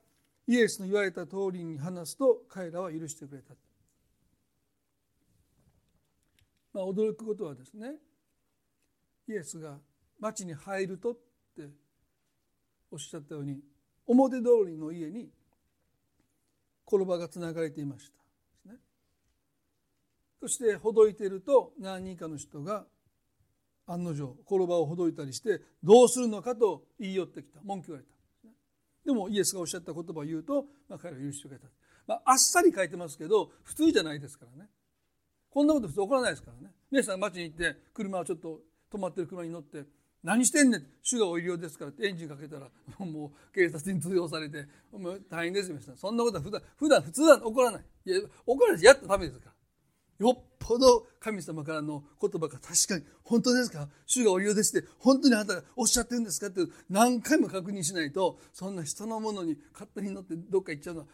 [0.47, 3.55] イエスの言われた通りに話すと彼らは許してくれた。
[6.73, 7.93] まあ、驚くことはですね
[9.29, 9.79] イエスが
[10.19, 11.15] 町に入るとっ
[11.57, 11.69] て
[12.91, 13.61] おっしゃったように
[14.07, 15.29] 表通りの家に
[16.87, 18.73] 転ばがつながれていました、
[20.41, 22.85] そしてほどいていると何人かの人が
[23.87, 27.61] 案の定転ばをほどいたりしてどうするのかと言い寄ってきた。
[27.63, 28.15] 文句言われた。
[29.05, 31.67] でもイエスがおっしゃった言葉を言うと、まあ、彼は許してくれた、
[32.07, 34.71] まあ、あっさり書いてますけど普通じゃないですからね。
[35.51, 36.75] こんなこと普通起こらないですからね。
[36.91, 38.61] 皆さん街に行って車をちょっと
[38.93, 39.85] 止まってる車に乗って
[40.25, 40.87] 何してんねん？
[41.03, 42.69] 主がお医療ですからってエンジンかけたら
[42.99, 47.85] もう警察に通用されてもう大変ですよそんなことは普段普段普通は起こらない。
[48.07, 49.55] いや起こらないやったためですから。
[50.19, 53.89] よっぽど神様からの言葉が確かに本当ですか？
[54.07, 61.07] 主がお医療ですって本当にあなたがおっしゃってるんですかって何回も確認しないとそんな人のものに勝手に乗ってどっか行っちゃうのは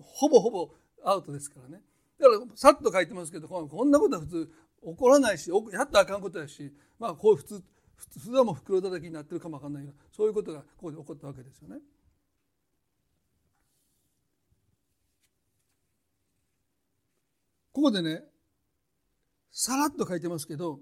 [0.00, 0.70] ほぼほぼ
[1.02, 1.82] アウトですからね。
[2.18, 4.52] だからさっと書いてますけどこんなことは普通
[4.82, 7.62] 起こらないしやったらあかんことやしまあこう普通
[8.00, 11.76] 普通はもう袋叩きになってるかもわかんないよそういうことがここで起こったわけですよね。
[17.72, 18.24] ここでね
[19.52, 20.80] さらっと書いてますけど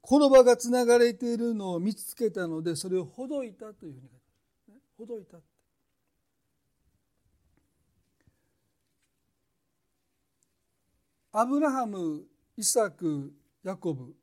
[0.00, 4.26] この場がつながれているのを見つけたのでそれをほどいたというふうに書いて
[4.66, 5.38] ます、ね、ほどいた
[11.32, 12.24] アブラハム
[12.56, 13.32] イサク
[13.62, 14.14] ヤコブ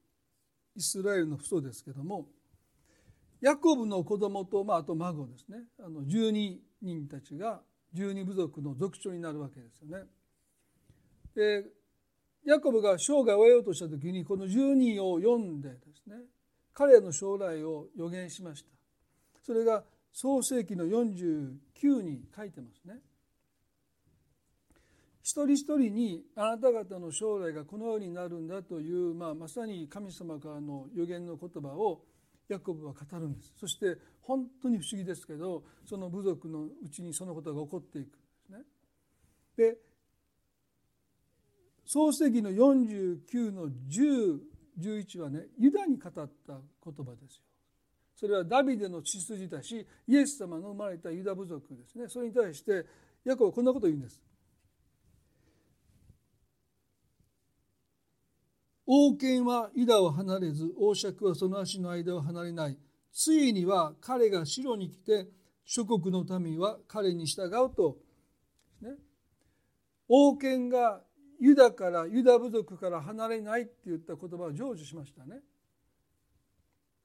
[0.76, 2.28] イスラエルの父祖ですけども
[3.42, 7.62] ヤコブの子供と、まあ、あと孫ですねあの12人たちが
[7.96, 10.06] 12部族の族長になるわけですよね。
[11.36, 11.66] で
[12.46, 16.16] ヤコブが生涯を終えようとした時にこの12を読んでですね
[16.74, 18.70] 彼の将来を予言しました。
[19.42, 23.00] それが創世紀の49に書いてますね。
[25.24, 32.01] 一人一人にあなた方の将来がこのようになるんだという、まあ、まさに神様からの予言の言葉を
[32.49, 38.59] ヤコブは語るんですそして本当に不思議ですけどその部族のうちにそのことが起こっていくんですね。
[39.57, 39.78] で
[41.86, 46.30] 創世紀の49の1011はねユダに語った言
[46.84, 47.43] 葉ですよ。
[48.15, 52.86] それはダビデの血筋だしイエス様の生まれたユダ部族ですねそれに対して
[53.26, 54.22] ヤコブはこんなことを言うんです。
[58.94, 62.78] 王権はイダを離れず王爵はその足の間を離れない。
[63.14, 65.28] ついには彼が城に来て
[65.64, 68.00] 諸国の民は彼に従うと、
[68.82, 68.89] ね、
[70.10, 71.00] 王権が
[71.39, 75.39] ユダからユダ部族から離れないって言った言葉を成就しましたね。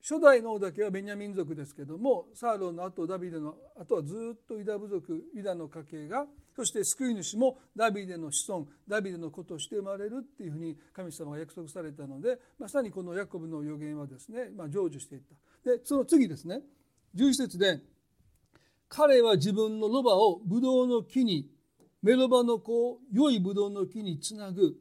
[0.03, 6.26] 初代の王だけはベニヤ民族ですけどもサーロンの後ダビデの後はずっとユダ部族ユダの家系が
[6.57, 15.20] そして救い主もダビデの子孫ダビデの子として生まれるっていうふうに神様が約束されたのでまさにこのヤコブの予言はですね、まあ、成就していっ
[15.64, 15.70] た。
[15.70, 16.62] でその次ですね。
[17.14, 17.80] 11節で
[18.88, 21.50] 彼は自分のロバをブドウの木に
[22.02, 24.76] メロバの子を良いブドウの木につなぐ。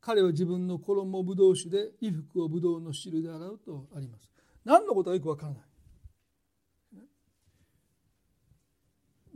[0.00, 4.28] 彼は自分の衣をブドウ酒で衣服をブドウの汁で洗うとあります。
[4.64, 5.62] 何のことはよくわからない。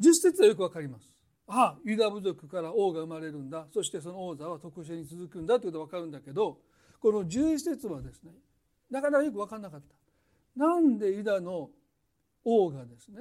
[0.00, 1.17] 10節はよくわかります。
[1.48, 6.58] あユダ部族から王が生まれるんだそしてその王座は特殊に続くんだということが分かるんだけど
[7.00, 8.32] この11節はですね
[8.90, 9.94] なかなかよく分からなかった。
[10.56, 11.70] なんでユダの
[12.44, 13.20] 王がですね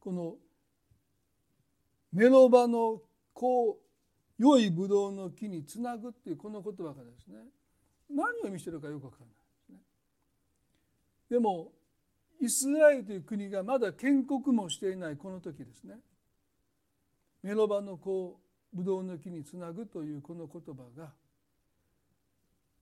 [0.00, 0.34] この
[2.12, 3.02] メロバの
[3.34, 7.38] こう良いブドウの木につなぐっていうこの言葉がですね
[8.08, 9.78] 何を意味してるかよく分からないですね。
[11.30, 11.72] でも
[12.40, 15.96] イスラエルという国がまだ建国もしていないこの時ですね
[17.42, 18.40] メロバの子を
[18.72, 21.12] ブドウの木につなぐというこの言葉が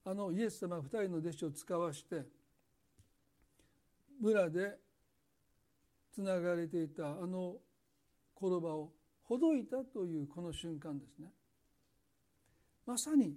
[0.05, 2.23] あのイエス様二人の弟子を使わして
[4.21, 4.77] 村で
[6.13, 7.55] つながれていたあの
[8.39, 8.91] 言葉を
[9.23, 11.27] ほどいたというこの瞬間ですね。
[12.85, 13.35] まさに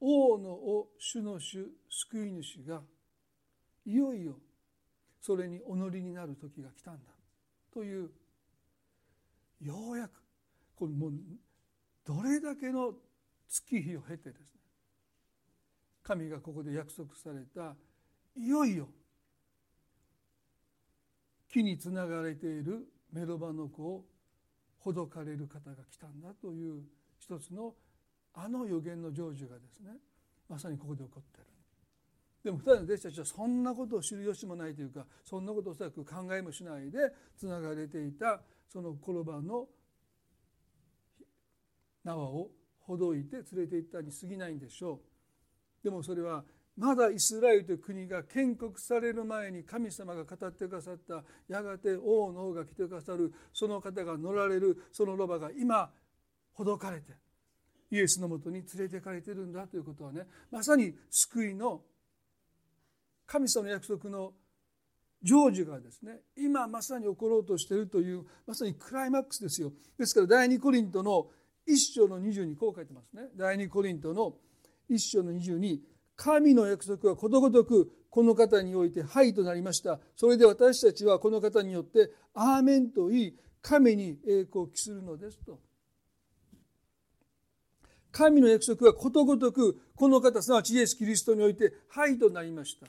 [0.00, 2.82] 王の王主の主救い主が
[3.84, 4.38] いよいよ
[5.20, 7.12] それにお乗りになる時が来たんだ
[7.72, 8.10] という
[9.62, 10.12] ようやく
[10.74, 11.12] これもう
[12.04, 12.92] どれだけの
[13.48, 14.60] 月日を経てですね
[16.02, 17.76] 神がここで約束された
[18.36, 18.88] いよいよ
[21.48, 24.04] 木につながれているメロバの子を
[24.78, 26.82] ほどかれる方が来たんだという
[27.18, 27.74] 一つの
[28.34, 29.92] あの予言の成就がですね
[30.48, 31.46] まさにここで起こってる。
[32.42, 36.98] でも二人の弟子たちはそんなことを知る由もないというかそんなことをおそらく考えもしないで
[37.36, 39.68] つながれていたその転ばの
[42.04, 42.50] 縄を
[42.80, 45.00] ほどいて連れて行ったに過ぎないんでしょ
[45.80, 45.84] う。
[45.84, 46.44] でもそれは
[46.76, 55.90] まだイスラエルという国が建国される前に神様が語ってくださったやがて王の王が来てくださるその方が乗られるそのロバが今
[56.54, 57.12] ほどかれて
[57.90, 61.82] イエスのもとに連れて行かれてるんだということはねまさに救いの
[63.26, 64.32] 神様の約束の
[65.24, 69.72] 成就がですね今まさに起ころうとしているというまさにクライマックスですよ。
[69.98, 71.28] ですから第2コリントの
[71.68, 73.28] 1章の20にこう書いてますね。
[73.36, 74.34] 第2コリントの
[74.90, 75.82] 1章の20に
[76.16, 80.00] 神の約束はことごとくこの方において「はい」となりました。
[80.16, 85.60] それで私たちはこの方によって「アーメン」と言い神に栄光を期するのですと。
[88.10, 92.86] 神の約束はことごとくこの方すなわちイエス・キリストにおいて「はい」となりました。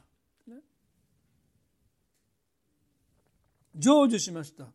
[3.80, 4.68] 成就しました。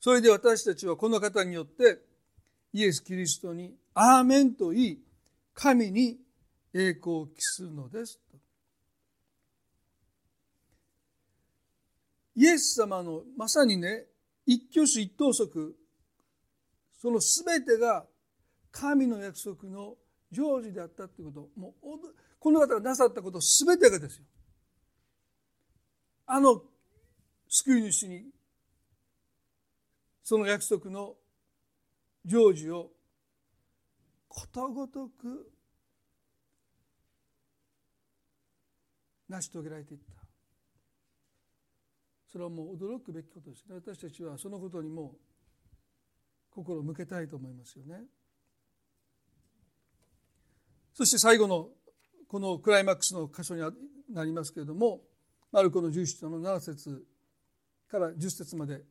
[0.00, 1.98] それで私たちはこの方によって
[2.72, 5.02] イエス・キリストに「アーメン」と言い
[5.54, 6.18] 神に
[6.72, 8.20] 栄光を期すのです。
[12.34, 14.06] イエス様のまさにね
[14.44, 15.76] 一挙手一投足
[17.00, 18.06] その全てが
[18.70, 19.96] 神の約束の
[20.30, 21.60] 成就であったということ。
[21.60, 24.24] もうこの方がなさったこと全てがですよ。
[26.26, 26.62] あの
[27.48, 28.26] 救い主に
[30.26, 31.14] その約束の
[32.24, 32.90] 成就を
[34.26, 35.52] ことごとく
[39.28, 40.26] 成し遂げられていった。
[42.26, 43.76] それはもう驚くべきことですね。
[43.76, 45.14] 私たちはそのことにも
[46.50, 48.02] 心を向けたいと思いますよね。
[50.92, 51.68] そして最後の
[52.26, 53.62] このクライマックスの箇所に
[54.10, 55.02] なりますけれども
[55.52, 57.04] マルコの11章の7節
[57.86, 58.82] から10節まで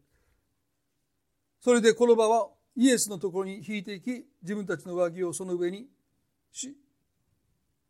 [1.65, 5.87] それでこの場はイエスのところに引いていき自分たちの上着をその上に
[6.51, 6.77] し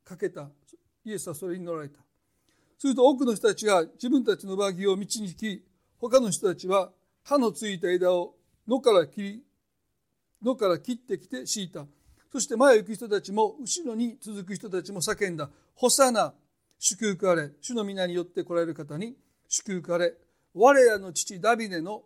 [0.06, 0.48] かけた。
[1.04, 2.00] イエスはそれに乗られた。
[2.78, 5.66] すると多くの人たちが自分たちの上着を道に引き
[5.98, 6.94] 他の人たちは
[7.26, 9.44] 刃のついた枝を野から切り
[10.42, 11.86] 野から切ってきて敷いた。
[12.32, 16.34] そして前を行く人たちも後ろに続く人たちも叫んだ「ホサナ
[16.80, 17.52] 祝福あれ。
[17.60, 19.18] 主の皆によって来られる方に
[19.50, 20.14] 祝福あれ。
[20.54, 22.06] 我らの父ダビデの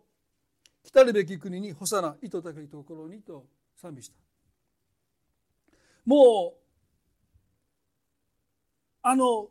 [0.84, 3.44] 来るべき国に干さな糸高いところにと
[3.76, 4.16] 賛美した。
[6.04, 6.60] もう
[9.02, 9.48] あの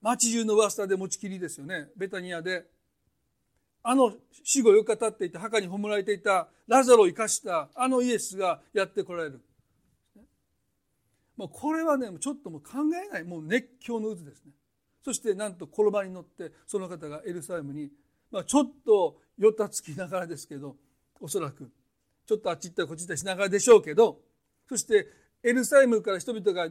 [0.00, 1.88] 町中の噂で持ちきりですよね。
[1.96, 2.64] ベタニアで。
[3.82, 4.12] あの
[4.44, 9.40] 死後4日経っていた墓に葬られていたラザロを生かしたあのイエスがやってこられる。
[11.36, 13.24] もうこれはねちょっともう考えない。
[13.24, 14.52] もう熱狂の渦ですね。
[15.02, 17.90] そしてなんと転ばに乗ってその方がエルサレムに、
[18.30, 20.76] まあ、ちょっとよたつきながらですけど
[21.18, 21.70] おそらく。
[22.26, 24.20] ちょっとあっち行ったりこっち行ったりしながらでしょうけど
[24.68, 25.08] そして
[25.42, 26.68] エルサレムから人々が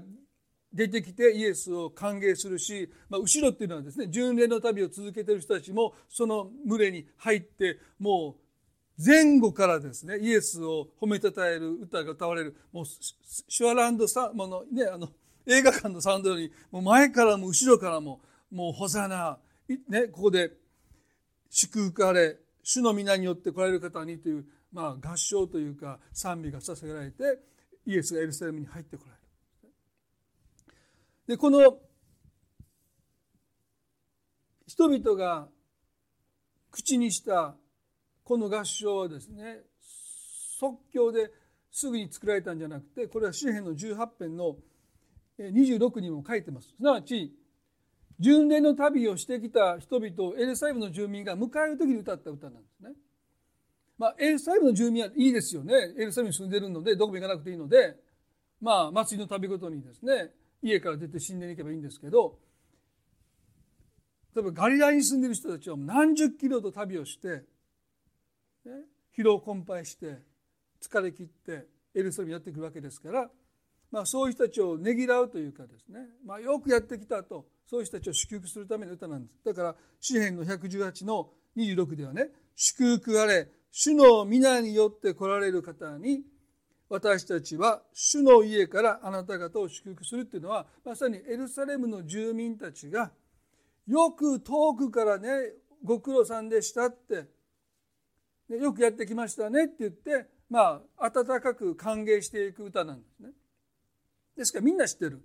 [0.71, 8.37] 出てきてイエスを歓迎するし、まあ、後ろっていうのはですね巡礼の旅を続けてる人たちもその群れに入っても
[8.97, 12.55] う前後からですねイエスを褒めたたえる歌が歌われる。
[12.71, 15.09] もうシュアランドサもの、ね、あの
[15.45, 19.39] 映画館のサウンドようにもう前からも後ろからももうホザナ、
[19.89, 20.51] ね、ここで
[21.49, 27.39] 祝福あれ主の皆によって来られる方にというまあ、合唱というか賛美が捧げられて
[27.85, 29.19] イエスがエルサレムに入ってこられる。
[31.27, 31.79] でこの
[34.67, 35.47] 人々が
[36.71, 37.55] 口にした
[38.23, 39.61] この合唱はですね
[40.59, 41.31] 即興で
[41.71, 44.55] すぐに作られたんじゃなくてこれは詩篇の18編の
[45.39, 47.33] 26にも書いてますすなわち
[48.19, 52.91] 巡礼の旅をしてきた人々をエルサレムの住民が迎える時に歌った歌なんですね。
[53.97, 57.97] まあ、エルサレムの住民はいいですよねエルサレムに住んでるのでどこも行かなくていいので
[58.61, 62.37] まあ祭りの旅ごとにですね家から出て神殿に行けばいいんですけど
[64.35, 67.27] 例えばガリラに住んでる人たちは何十キロと旅をして、
[68.65, 68.71] ね、
[69.17, 70.19] 疲労困憊して
[70.81, 73.29] 疲れ切ってエルサレムにやってくるわけですから、
[73.91, 77.45] まあ、そういう人たちをねぎらうというかですね、まあ、よくやってきたと。
[77.69, 79.45] そういう人たちを祝福するための歌なんです。
[79.45, 86.23] だから詩篇の118の26ではね「祝福あれ主の皆によって来られる方に
[86.89, 93.11] 私たちは主の家からあなた方を祝福する」っていうのはまさにエルサレムの住民たちが
[93.85, 95.29] よく遠くからね
[95.83, 97.25] ご苦労さんでしたって、
[98.49, 103.29] よくやってきましたねって言ってまあ温かく歓迎していく歌なんですね。
[104.39, 105.21] ですからみんな知ってる。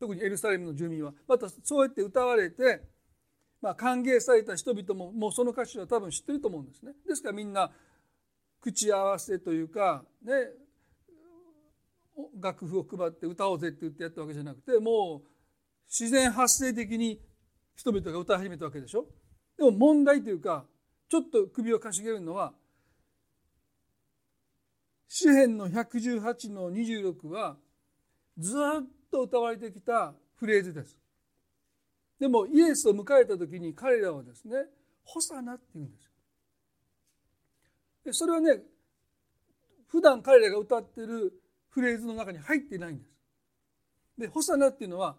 [0.00, 1.12] 特にエルサレムの住民は。
[1.28, 2.80] またそうやって歌われて、
[3.60, 6.92] まあ、歓迎された人々ももうその歌詞は多分知ってると思うんですね。
[7.06, 7.70] ですからみんな
[8.62, 10.32] 口合わせというかね
[12.40, 15.28] 楽譜を配って歌おうぜって言ってやったわけじゃなくてもう
[15.86, 17.20] 自然発生的に
[17.76, 19.04] 人々が歌い始めたわけでしょ。
[19.58, 20.64] でも問題というか
[21.10, 22.54] ちょっと首をかしげるのは
[25.06, 27.58] 詩篇の118の26は
[28.38, 28.60] ずっ
[29.10, 30.96] と歌われてきたフレーズです。
[32.18, 34.66] でもイエスを迎えた時に彼らはですね
[35.04, 36.04] 「ホサナ」って言うんです
[38.06, 38.12] よ。
[38.12, 38.62] それはね
[39.88, 43.10] 普段彼らが歌ってるフレーズの中に入ってないんです。
[44.18, 45.16] で「ホサナ」っていうのは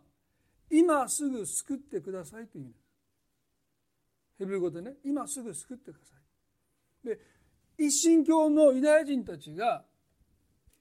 [0.70, 2.86] 今すぐ救ってくださいという意味です。
[4.40, 6.16] ヘブル語でね今すぐ救ってくださ
[7.04, 7.08] い。
[7.08, 7.20] で
[7.78, 9.86] 一神教のユダヤ人たちが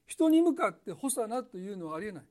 [0.05, 2.25] 人に向かって「ホサナ」というのはありえない。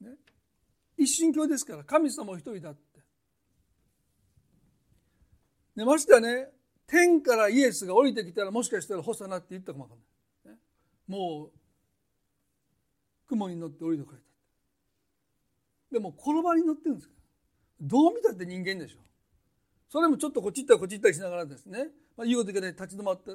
[0.00, 0.16] ね、
[0.96, 3.00] 一神教ですから神様一人だって。
[5.76, 6.50] ね、ましてはね
[6.86, 10.54] 天からイエスが降りてきたらもしかしたら「ホサナ」って言ったかもわかんない。
[10.54, 10.60] ね、
[11.06, 11.52] もう
[13.28, 14.30] 雲に乗って降りてこられた
[15.92, 17.10] でも転ばに乗ってるんです
[17.80, 18.98] どう見たって人間でしょ
[19.88, 23.30] それもちょっとこっち行ったりこっち行ったりしながらですね、まあ、言うことで立ち止まって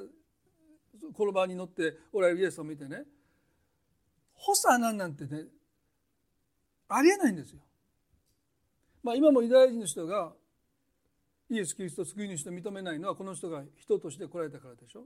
[1.10, 3.02] 転ばに乗っておられるイエスを見てね
[4.34, 5.44] 補佐なんなんてね
[6.88, 7.60] ありえないんですよ。
[9.02, 10.32] まあ、今もユダヤ人の人が
[11.48, 15.04] イエス・キリスト救い主と認めないのはこの人が人として来られたからでしょ。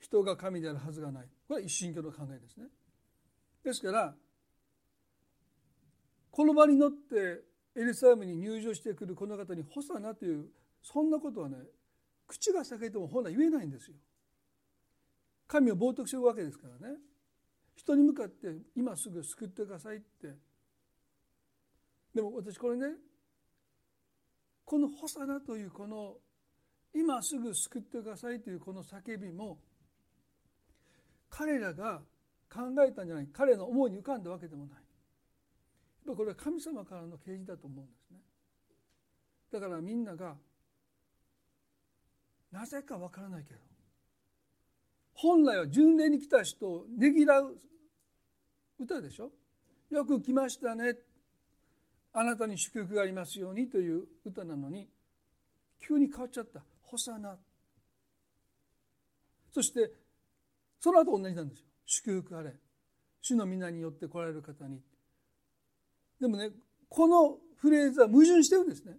[0.00, 2.66] 人が神であるはずがないこれは一神教の考えですね
[3.64, 4.14] ですから
[6.30, 7.42] この場に乗って
[7.76, 10.48] エルサレムに入場してくるこの方に「ホサナ」という
[10.82, 11.56] そんなことはね
[12.26, 13.96] 口が裂けても本来言えないんですよ。
[15.46, 16.96] 神を冒涜するわけですからね。
[17.74, 20.36] 人に向かって今すぐ救ってくださいって。
[22.14, 22.96] でも私これね
[24.64, 26.18] この「ホサナ」というこの
[26.92, 29.58] 今すぐ救ってくださいというこの叫びも
[31.30, 32.02] 彼らが
[32.50, 33.28] 考えたんじゃない。
[33.28, 34.82] 彼の思いに浮かんだわけでもない。
[36.06, 38.18] これは神様からの啓示だと思うんですね。
[39.50, 40.36] だからみんなが
[42.50, 43.60] なぜかわからないけど。
[45.14, 47.56] 本来は巡礼に来た人をねぎらう
[48.78, 49.30] 歌でしょ。
[49.90, 50.96] よく来ましたね。
[52.12, 54.88] あなたに祝福がありますようにという歌なのに。
[55.80, 57.38] 急に変わっちゃった「ホサナ」
[59.52, 59.92] そして
[60.80, 61.66] その後同じなんですよ。
[61.86, 62.54] 祝福あれ。
[63.20, 64.82] 主の皆によって来られる方に。
[66.20, 66.50] でもね
[66.88, 68.98] このフレーズは矛盾してるんですね。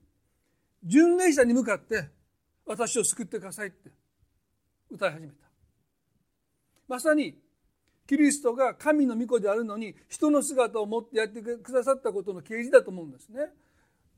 [0.84, 2.10] 巡礼者に向かって
[2.70, 3.90] 私を救ってくださいって
[4.92, 5.34] 歌い始めた。
[6.88, 7.36] まさに
[8.08, 13.48] キリストが神の御子であるのに人の姿を持ってやってくださったことの啓示だと思うんですね。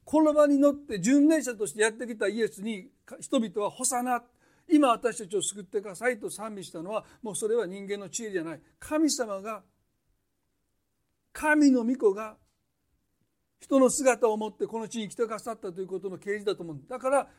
[0.03, 2.89] この場に乗って巡礼者としてやってきたイエスに
[3.21, 4.21] 人々は「ホサナ」
[4.67, 8.61] 今私たちを救ってくださいと賛美したのはもうそれは人間の知恵じゃない。
[8.79, 9.63] 神様が
[11.31, 12.35] 神の御子が
[13.61, 17.29] 人の姿を持ってこの地に来てくださったということの啓示だと思うだから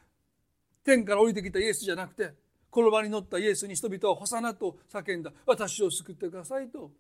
[0.85, 2.33] 天から降りてきたイエスじゃなくて
[2.71, 6.91] この場に乗ったイエスに人々は「ホサナ」と叫んだ「私を救ってください」と。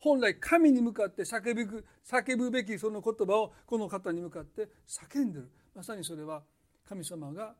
[0.00, 5.50] 本来神に向かって叫ぶ叫ぶべきその言葉をこの方に向かって叫んでる。
[5.74, 6.44] まさにそれは
[6.88, 7.56] 神様が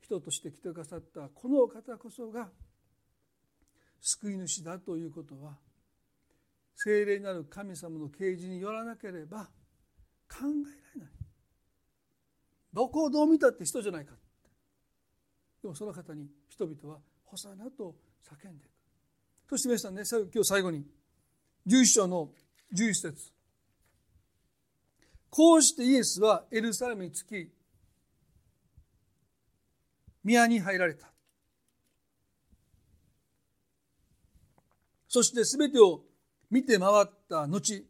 [0.00, 2.50] 人として来てくださったこの方こそが
[4.00, 5.58] 救い主だということは
[6.74, 9.44] 聖霊なる神様の啓示によらなければ
[10.28, 10.46] 考えら
[10.94, 11.21] れない。
[12.72, 14.14] どこをどう見たって人じゃないか。
[15.62, 17.94] でもその方に人々は「ホサナ」と
[18.24, 18.68] 叫んでい
[19.46, 20.84] くそして皆さんね今日最後に
[21.66, 22.32] 11章の
[22.72, 23.32] 11節。
[25.30, 27.52] こうしてイエスはエルサレムに着き
[30.24, 31.12] 宮に入られた。
[35.08, 36.04] そして全てを
[36.50, 37.84] 見て回った後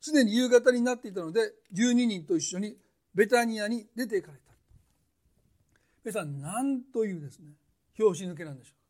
[0.00, 2.76] すでに夕方になっていたので12人と一緒に
[3.14, 4.52] ベタニアに出て行かれた。
[6.04, 7.52] 皆さん何というですね
[7.96, 8.82] 拍子抜けなんでしょうか。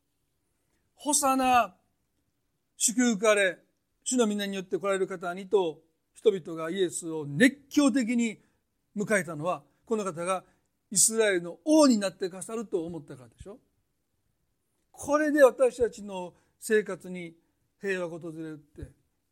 [0.94, 1.74] ホサナ
[2.76, 3.58] 祝福あれ
[4.04, 5.80] 主の皆によって来られる方にと
[6.14, 8.38] 人々がイエスを熱狂的に
[8.96, 10.44] 迎えたのはこの方が
[10.90, 13.58] イスラエルの王になってくださると思ったからでしょ。
[14.90, 17.34] これで私たちの生活に
[17.80, 18.90] 平和が訪れるって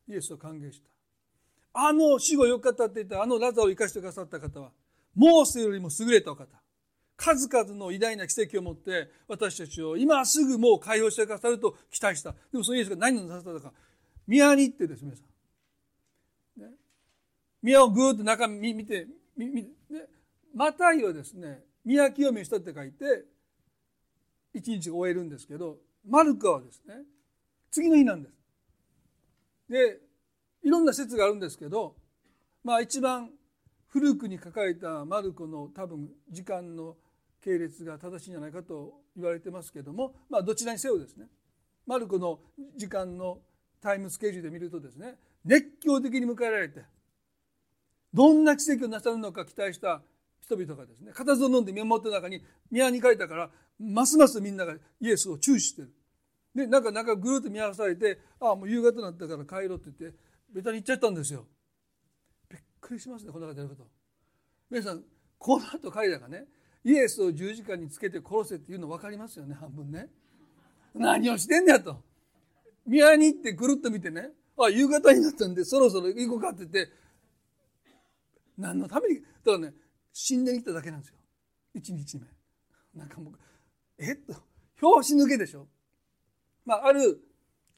[0.08, 0.90] イエスを歓迎した。
[1.72, 4.70] あの死後4日経っていたあのラザを生かしてくださった方は
[5.14, 6.46] モーセよりも優れたお方。
[7.16, 12.32] 数々の偉大な奇跡を持って私たちを今すぐもう解放してくださると期待した。
[12.50, 13.72] でもそのイエスが何をなさったのか。
[14.26, 15.22] 宮に行ってです皆さ
[16.58, 16.68] ん、ね、
[17.62, 19.06] 宮をぐーっと中見見て
[19.36, 19.68] 見見、ね、
[20.54, 23.24] マタイはですね宮清めしたって書いて
[24.54, 26.94] 一日終えるんですけどマルコはですね
[27.70, 28.34] 次の日なんです。
[29.68, 29.98] で
[30.62, 31.96] いろんな説があるんですけど
[32.64, 33.30] まあ一番
[33.90, 36.96] 古くに書かれたマルコの多分時間の
[37.42, 41.26] 系列が正しいんじゃないかと言われてますけどもまあどちらにせよですね。
[41.86, 42.38] マルコの
[42.76, 43.38] 時間の
[43.80, 46.82] タイムスケジュールで見るとですね熱狂的に迎えられて
[48.12, 50.02] どんな奇跡をなさるのか期待した
[50.40, 55.92] 人々がですね固唾を飲んで見守った中に宮に書いたからますますみんながイエスを注視してる。
[56.54, 60.18] でなんかなんかぐるっと見合わされてああもう夕方になったから帰ろうって言って
[60.52, 61.46] ベタに行っちゃったんですよ。
[62.80, 63.86] くりしますねこの方やること。
[64.70, 65.02] 皆さん
[65.38, 66.44] この後彼らがね
[66.84, 70.08] イエスを十字架につけて殺せっていうの分かりますよね半分ね。
[70.94, 72.02] 何をしてんねやと。
[72.86, 74.30] 宮に行ってぐるっと見てね。
[74.58, 76.92] あ夕方になったんでそろそろ行こうかって言って。
[78.58, 79.74] 何のためにだからね
[80.12, 81.16] 死んでに来ただけなんですよ。
[81.74, 82.26] 一日目。
[82.94, 83.34] なんかもう
[83.98, 84.34] えっと
[84.80, 85.68] 拍子抜けでしょ。
[86.64, 87.20] まあ、ある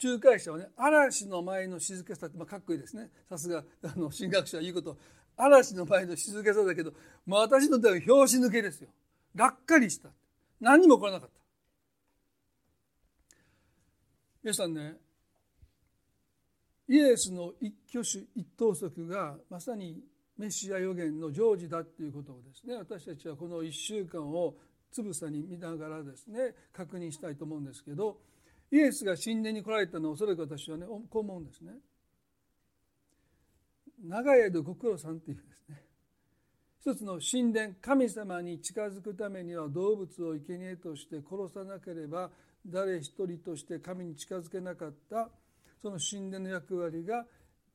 [0.03, 3.09] 仲介者はね嵐の前の静けさって、まあ、かっこいいですね。
[3.28, 4.96] さすがあの神学者は言うこと。
[5.36, 6.92] 嵐の前の静けさだけど、
[7.26, 8.88] まあ、私の手は拍子抜けですよ。
[9.34, 10.11] がっかりした
[10.61, 11.42] 何にも起こらなかった。
[14.42, 14.96] 皆さんね
[16.88, 20.03] イエスの一挙手一投足がまさに
[20.36, 24.55] メシア予言の成就だっていうことをですね私たちはこの1週間を
[24.90, 28.18] つぶさに見ながらですね確認したいと思うんですけど
[28.73, 31.73] イエスが神殿に来られたのはおそらく私はねこう思うんですね。
[34.03, 35.85] 長い間ご苦労さんっていうですね
[36.81, 42.31] 一つの神殿神様に近づくためには動物を生贄として殺さなければ
[42.66, 45.29] 誰一人として神に近づけなかった
[45.83, 47.27] その神殿の役割が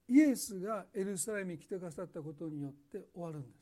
[0.09, 3.53] イエスがエルサレムに来てくださったことによって終わるんです。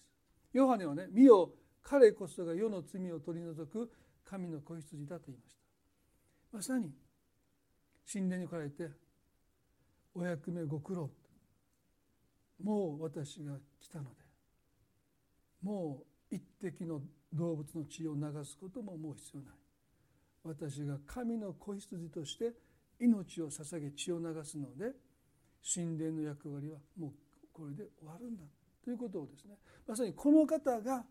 [0.54, 1.52] ヨハネはね「見よ
[1.84, 3.92] 彼こそが世の罪を取り除く
[4.24, 5.66] 神の子羊だ」と言いました。
[6.54, 6.94] まさに
[8.12, 8.90] 神殿に来られて
[10.14, 11.10] お役目ご苦労。
[12.64, 14.26] もう私が来たので。
[15.62, 17.02] もう一滴の
[17.34, 19.54] 動物の血を流すことももう必要ない。
[20.44, 22.54] 私が神の子羊として
[23.00, 24.94] 命を捧げ血を流すので
[25.74, 27.12] 神殿の役割はもう
[27.52, 28.44] これで終わるんだ。
[28.84, 29.56] ということをですね
[29.88, 31.04] まさにこの方が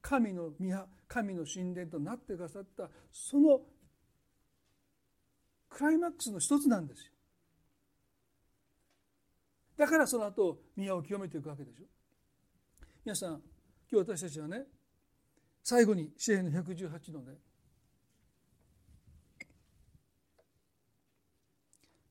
[0.00, 3.60] 神の宮神の神殿となってくださったその
[5.72, 7.12] クライマックスの一つなんですよ。
[9.76, 11.84] だからその後宮を清めていくわけでしょ。
[13.04, 13.42] 皆さん
[13.90, 14.64] 今日私たちはね
[15.64, 17.32] 最後に詩篇の118のね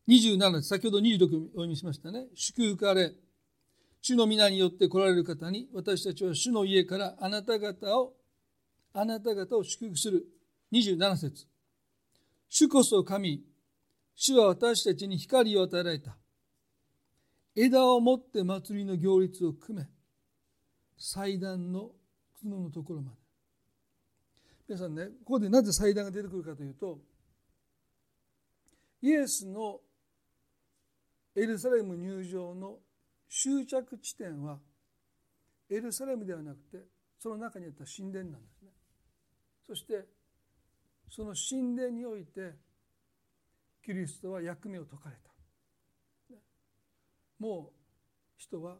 [0.07, 2.25] 27先ほど26お読みしましたね。
[2.35, 3.13] 祝福あれ
[4.01, 8.13] 主の皆によって来られる方に私たちは主の家からあなた方を
[8.93, 10.25] あなた方を祝福する。
[10.73, 11.47] 27節。
[12.49, 13.43] 主こそ神
[14.15, 16.17] 主は私たちに光を与えられた。
[17.55, 19.87] 枝を持って祭りの行列を組め、
[20.97, 21.91] 祭壇の
[22.41, 23.17] 角のところまで。
[24.67, 26.99] 皆さんね、ここでなぜ祭壇が出てくるかというと、
[29.01, 29.79] イエスの
[31.35, 32.79] エルサレム入場の
[33.29, 34.59] 終着地点は
[35.69, 36.85] エルサレムではなくて
[37.17, 38.69] その中にあった神殿なんですね
[39.65, 40.05] そして
[41.09, 42.53] その神殿において
[43.83, 45.31] キリストは役目を解かれた。
[47.39, 47.73] もう
[48.37, 48.77] 人は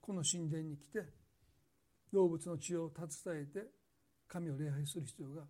[0.00, 1.04] この神殿に来て
[2.12, 3.66] 動物の血を携えて
[4.26, 5.42] 神を礼拝する必要が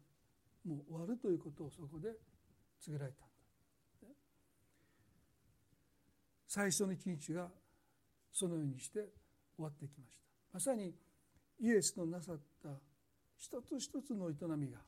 [0.65, 2.09] もう終わるということをそこで
[2.81, 3.25] 告げられた
[6.49, 7.49] 最初の一日が
[8.31, 8.99] そのようにして
[9.57, 10.27] 終わってきました。
[10.53, 10.93] まさに
[11.61, 12.69] イエスのなさった
[13.39, 14.79] 一つ一つの営みが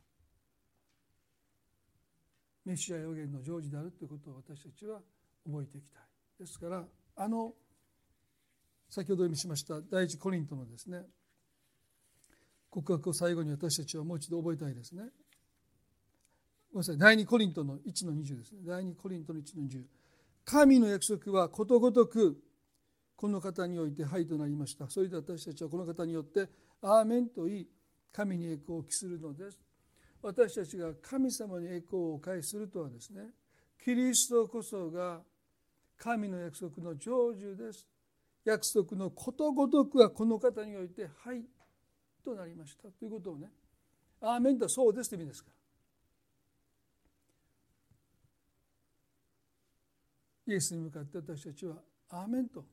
[2.65, 5.01] メシア予言の成就であるということを私たちは
[5.47, 6.03] 覚えていきたい。
[6.41, 6.85] ですから
[7.17, 7.53] あの
[8.89, 11.03] 先ほど読みしました第一コリントのですね
[12.71, 15.03] 告白を最後に私たちはもう一度覚えたいですね。
[16.73, 18.59] ごめんなさい第二コリントの1の20ですね。
[18.67, 19.85] 第二コリントの1の20
[20.45, 22.37] 神の約束はことごとく
[23.17, 24.91] この方においてはいとなりました。
[24.91, 26.49] それで私たちはこの方によって
[26.83, 27.69] アーメンと言い
[28.13, 29.59] 神に栄光を期するのです。
[30.27, 33.25] 私たちが神様に栄光を返するとはですね
[33.85, 35.21] キリストこそが
[35.99, 37.87] 神の約束の成就です。
[38.43, 41.45] 約束のことごとくはこの方において「はい」
[42.25, 43.53] となりましたということをね
[44.21, 45.51] 「アーメン」とそうですという意味ですか
[50.47, 50.55] ら。
[50.55, 52.65] イエスに向かって私たちは「アーメン」と。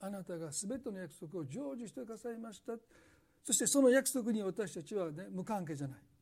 [0.00, 2.76] あなたが全ての約束を成就してくださいました。
[3.44, 6.13] そしてその約束に私たちはね無関係じゃない。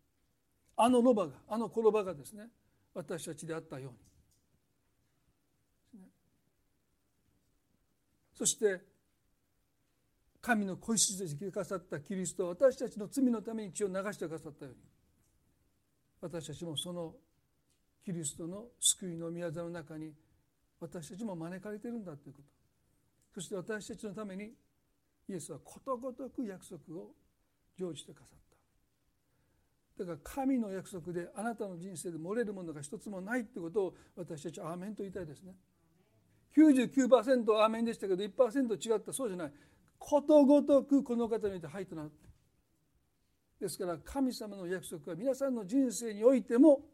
[0.76, 2.48] あのロバがあの転ばがですね
[2.94, 3.98] 私たちであったように。
[8.34, 8.80] そして
[10.40, 14.80] 神の子羊としてくださったキリストは私たちの罪のために血を流してくださったように。
[16.20, 17.14] 私たちもその
[18.04, 20.12] キリストの救いの宮座の中に
[20.80, 22.48] 私たちも招かれているんだということ。
[23.34, 24.52] そして私たちのために
[25.28, 27.12] イエスはことごとく約束を
[27.78, 28.41] 成就してくださった。
[30.04, 35.54] だから神の約束であなたの人生で漏れるものが一つもないということを私たちはアーメンと言いたいですね。
[36.56, 39.52] 99%アーメンでしたけど1%違ったそうじゃない。
[39.98, 42.10] ことごとくこの方によって「はい」となる
[43.60, 46.84] ですから神様の約束は皆さんの人生においても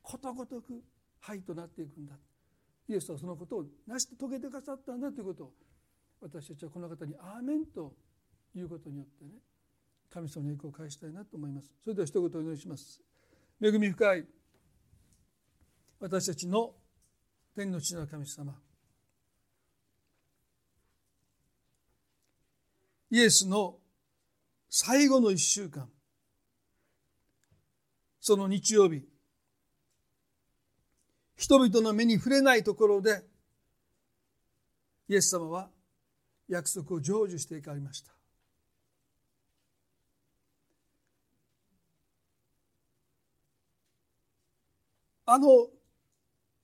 [0.00, 0.82] ことごとく
[1.20, 2.18] 「はい」となっていくんだ。
[2.88, 5.54] イエスはそのことを成して遂げてくださったんだということを
[6.20, 7.94] 私たちはこの方に「アーメン」と
[8.54, 9.42] いうことによってね
[10.12, 11.72] 神様の栄光を返したいなと思います。
[11.84, 13.00] それでは一言お祈りします。
[13.62, 14.26] 恵み深い
[16.00, 16.74] 私たちの
[17.54, 18.54] 天の地の神様。
[23.10, 23.78] イエスの
[24.68, 25.88] 最後の一週間。
[28.20, 29.02] その日曜日。
[31.36, 33.22] 人々の目に触れないところで
[35.08, 35.68] イエス様は
[36.48, 38.15] 約束を成就していかれました。
[45.26, 45.68] あの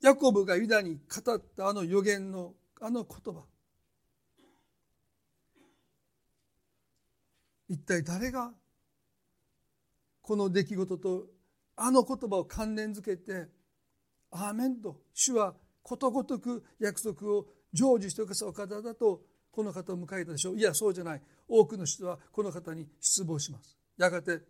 [0.01, 3.43] ヤコブがユダに語ったあの予言のあの言葉。
[7.69, 8.53] 一体誰が
[10.21, 11.27] この出来事と
[11.77, 13.49] あの言葉を関連づけて
[14.31, 20.59] 「アーメン」と主はことごとく約束を成就してくださる方だとこの方を迎えたでしょう。
[20.59, 21.23] いやそうじゃない。
[21.49, 23.77] 多くの人はこの方に失望します。
[23.97, 24.41] やがて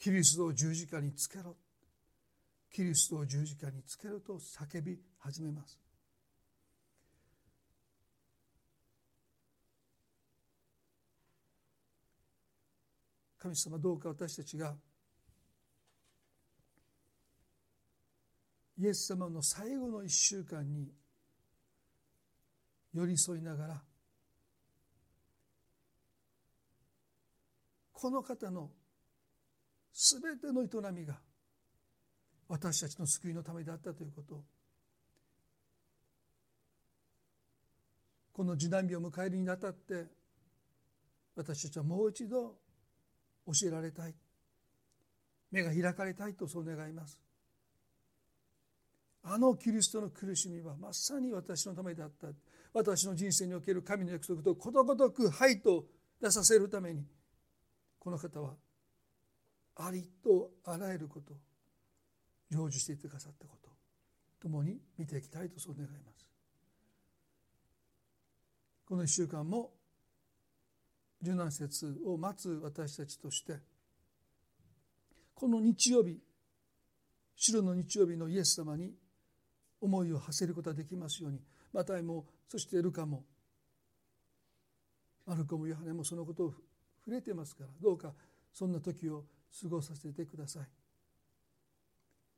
[0.00, 1.54] キリストを十字架につけろ。
[2.72, 5.78] キリストを十字架につけろと叫び始めます。
[13.38, 14.74] 神様どうか私たちが
[18.78, 20.90] イエス様の最後の一週間に
[22.94, 23.82] 寄り添いながら
[27.92, 28.70] この方の
[29.92, 31.18] 全ての営みが
[32.48, 34.34] 私たちの救いのためであったということ。
[34.34, 34.44] を
[38.32, 40.06] この受難日を迎えるにあたって
[41.36, 42.56] 私たちはもう一度
[43.46, 44.14] 教えられたい。
[45.50, 47.20] 目が開かれたいとそう願います。
[49.22, 52.28] あのキリストの苦しみはまさに私のためであった。
[52.72, 55.86] 私の人生における神の約束とことごとく「はい」と
[56.20, 57.04] 出させるために
[57.98, 58.54] この方は
[59.82, 61.34] ありとあらゆること
[62.50, 63.70] 成就していてくださったこと
[64.40, 66.28] 共に見ていきたいとそう願います。
[68.86, 69.70] この1週間も
[71.22, 73.58] 柔軟節を待つ私たちとして
[75.34, 76.18] この日曜日
[77.36, 78.92] 白の日曜日のイエス様に
[79.80, 81.40] 思いを馳せることができますように
[81.72, 83.24] マタイもそしてルカも
[85.24, 86.54] マルコもヨハネもそのことを
[87.04, 88.12] 触れてますからどうか
[88.52, 89.24] そんな時を
[89.62, 90.62] 過ごさせてください。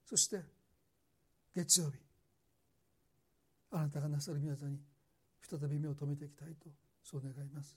[0.04, 0.40] そして
[1.54, 1.98] 月曜日
[3.70, 4.78] あなたがなさる宮座に
[5.40, 6.68] 再び目を留めていきたいと
[7.02, 7.76] そう願います。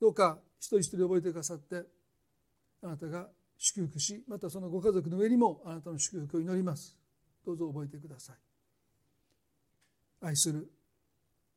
[0.00, 1.84] どうか一人一人覚えてくださって
[2.82, 6.98] あなたが祝福しまたそのご家族の上にもあなたの祝福を祈ります。
[7.44, 8.36] どうぞ覚えてください。
[10.20, 10.70] 愛する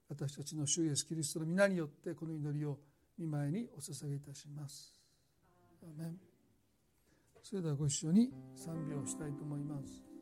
[0.10, 2.78] 私たちの主イエスキリストの皆によってこの祈りを
[3.18, 4.95] 見舞いにお捧げいたします。
[7.42, 10.15] それではご一緒に賛美をしたいと思います。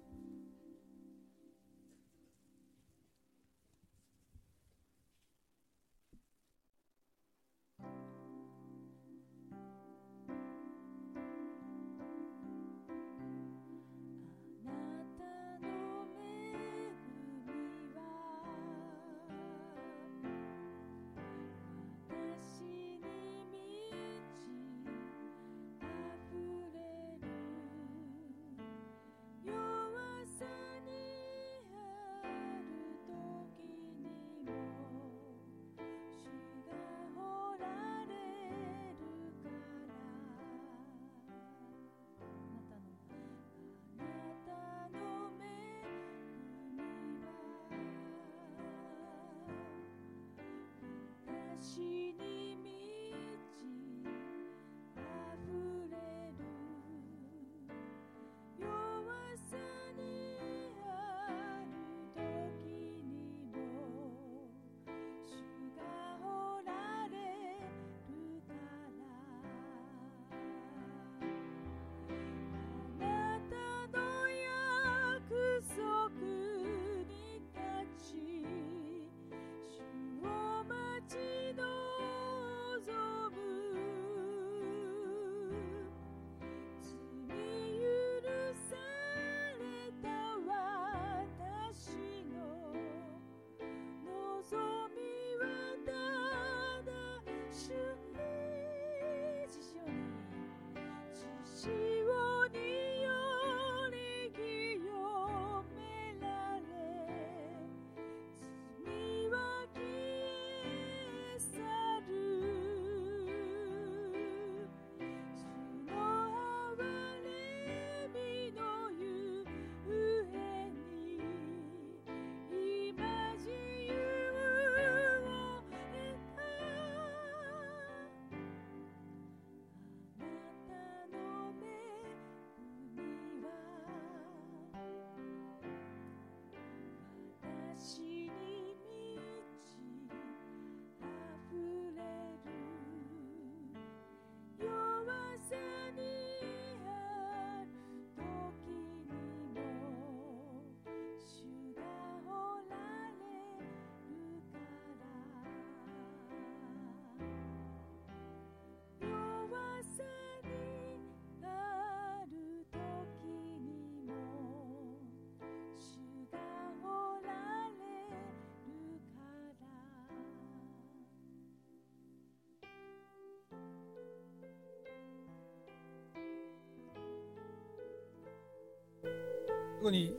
[179.83, 180.15] ここに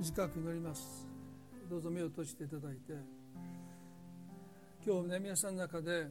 [0.00, 1.06] 短く祈ります。
[1.70, 2.92] どうぞ目を閉じていただいて。
[4.84, 6.08] 今日ね皆さんの中で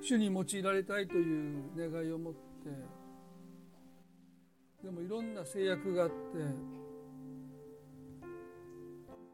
[0.00, 2.38] 主に用いられたいという願いを持って
[4.84, 6.14] でもいろんな制約があって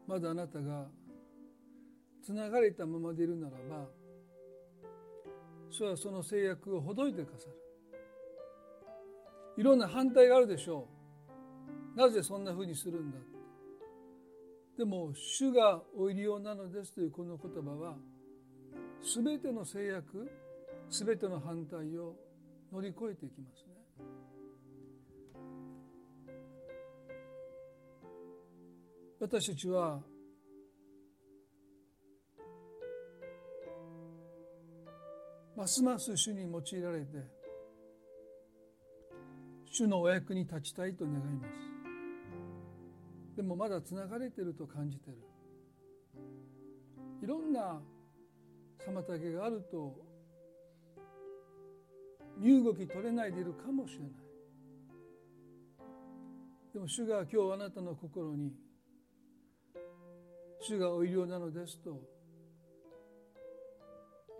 [0.07, 0.87] まだあなたが
[2.23, 3.85] つながれたままでいるならば
[5.69, 7.53] 主はその制約をほどいてくださる。
[9.57, 11.02] いろんな反対があるでしょう。
[11.95, 13.17] なぜそんなふうにするんだ？
[14.77, 17.95] でも主がお入りようなのですというこの言葉は
[19.15, 20.31] 全ての制約
[20.89, 22.15] 全ての反対を
[22.71, 23.73] 乗り越えていきますね。
[29.19, 30.01] 私たちは
[35.55, 37.07] ますます主に用いられて
[39.71, 41.72] 主のお役に立ちたいと願います。
[43.35, 45.17] でもまだつながれてると感じてる。
[47.21, 47.81] いろんな
[48.85, 49.95] 妨げがあると
[52.37, 54.11] 身動き取れないでいるかもしれない。
[56.73, 58.51] でも主が今日あなたの心に
[60.59, 62.01] 主がお医療なのですと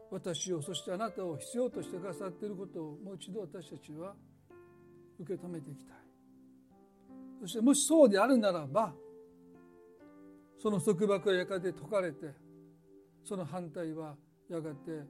[0.10, 4.16] 私をそしてあなたを必要としてくださっていることをもう一度私たちは
[5.20, 6.03] 受け止めていきたい。
[7.44, 8.94] そしてもしそうであるならば
[10.58, 12.34] その束縛はやがて解かれて
[13.22, 14.16] その反対は
[14.50, 15.04] やがて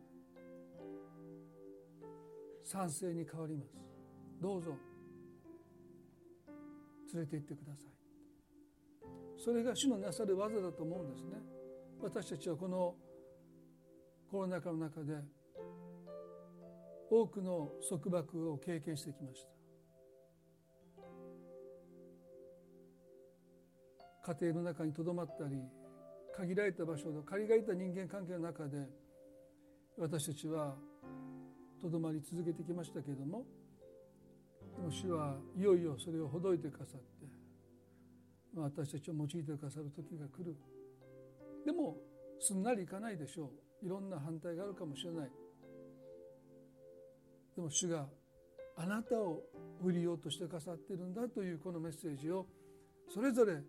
[2.63, 3.77] 賛成に変わります。
[4.41, 4.71] どうぞ
[7.13, 7.93] 連れて行ってください。
[9.37, 11.37] それが主のなさる技だと思うんですね。
[12.01, 12.95] 私たちはこの
[14.31, 15.13] コロナ禍の中で
[17.11, 19.52] 多くの束縛を経験してきました。
[24.25, 25.61] 家庭の中にとどまったり
[26.35, 28.87] 限られた場所で限られた人間関係の中で
[29.97, 30.75] 私たちは
[31.81, 33.45] とどまり続けてきましたけれども
[34.77, 37.23] でも主はいよいよそれをほどいてくださって
[38.55, 40.55] 私たちを用いてくださる時が来る。
[41.65, 41.97] でも
[42.39, 43.51] すんなりいかないでしょ
[43.81, 43.85] う。
[43.85, 45.31] いろんな反対があるかもしれない。
[47.55, 48.05] でも主が
[48.75, 49.41] あなたを
[49.81, 52.45] 売りようとしてくださってるんだというこのメッセージを
[53.11, 53.61] それぞれ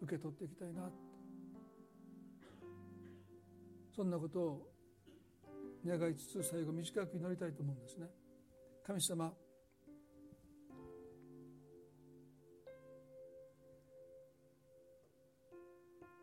[0.00, 0.90] 受け取っていきたいな
[3.94, 4.66] そんなことを
[5.86, 8.06] 願いつつ最後短く祈りたいと思うんですね。
[8.86, 9.32] 神様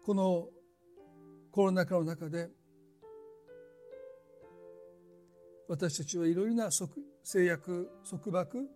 [0.06, 0.48] この
[1.52, 2.50] コロナ禍の中で
[5.68, 8.70] 私たちはいろいろな制約束縛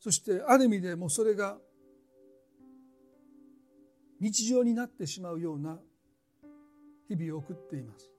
[0.00, 1.58] そしてある意味でもそれが
[4.18, 5.78] 日常になってしまうような
[7.08, 8.10] 日々を送っています。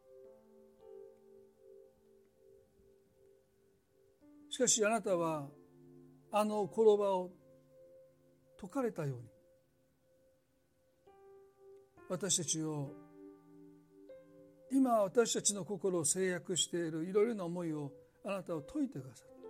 [4.49, 5.47] しかしあなたは
[6.31, 7.31] あの転ばを
[8.59, 9.29] 解かれたように
[12.09, 12.91] 私たちを
[14.71, 17.91] 今私たちの心を制約しているいろいろな思いを
[18.25, 19.40] あなたを解いてくださっ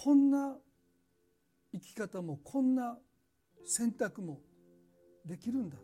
[0.00, 0.56] こんな
[1.72, 2.96] 生き方もこんな
[3.64, 4.38] 選択も
[5.26, 5.76] できるんだ。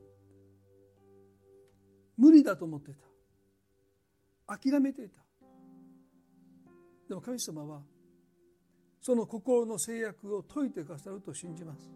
[2.16, 2.92] 無理だと思って
[4.46, 4.56] た。
[4.56, 5.20] 諦めていた。
[7.08, 7.82] でも神様は
[9.00, 11.90] その心の制約を解いてくださると信じます。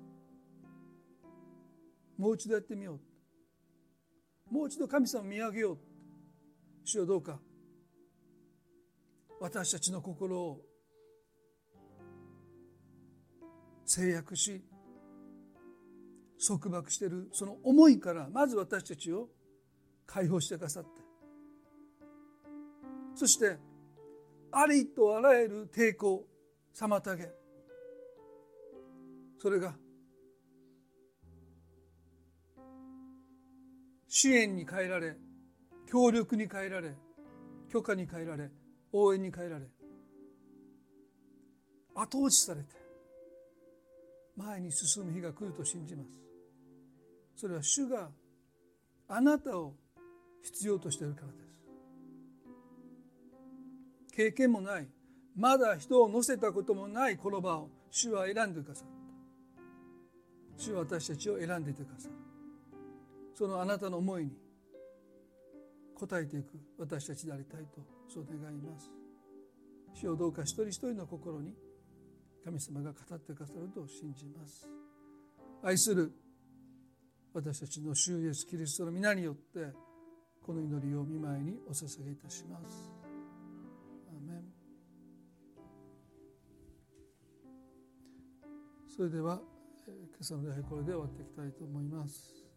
[2.19, 2.99] もう一度やってみよ
[4.51, 4.55] う。
[4.55, 5.79] もう一度神様を見上げよう。
[6.85, 7.39] 主よどうか。
[9.41, 10.68] 私たちの心を
[13.89, 14.63] 制約し
[16.47, 19.29] 束縛しているその思いからまず私たちを
[20.07, 20.91] 解放してくださって
[23.15, 23.57] そして
[24.53, 26.27] ありとあらゆる抵抗
[26.77, 27.31] 妨げ
[29.41, 29.75] それが
[34.07, 35.17] 支援に変えられ
[35.91, 36.95] 協力に変えられ
[37.73, 38.51] 許可に変えられ
[38.93, 39.67] 応援に変えられ
[41.95, 42.88] 後押しされて
[44.39, 46.11] 前に進む日が来ると信じます。
[47.35, 48.09] それは主が
[49.09, 49.75] あなたを
[50.43, 51.49] 必要としているからです。
[54.15, 54.89] 経験もない。
[55.37, 60.63] まだ人を乗せたこともないこの場を主は選んでくださった。
[60.63, 62.15] 主は私たちを選んでいてくださる。
[63.35, 64.33] そのあなたの思いに
[66.01, 68.91] 応えていく私たちでありたいとそう願います。
[69.95, 71.55] 主をどうか一人一人の心に
[72.45, 74.69] 神様が語ってくださると信じます。
[75.63, 76.13] 愛する
[77.35, 79.73] 私たちの主イエスキリストの皆によって
[80.43, 82.99] この祈りを見舞いにお捧げいたします。
[88.99, 89.41] それでは
[89.87, 92.48] 今朝の礼拝これで終わっていきたいと思います。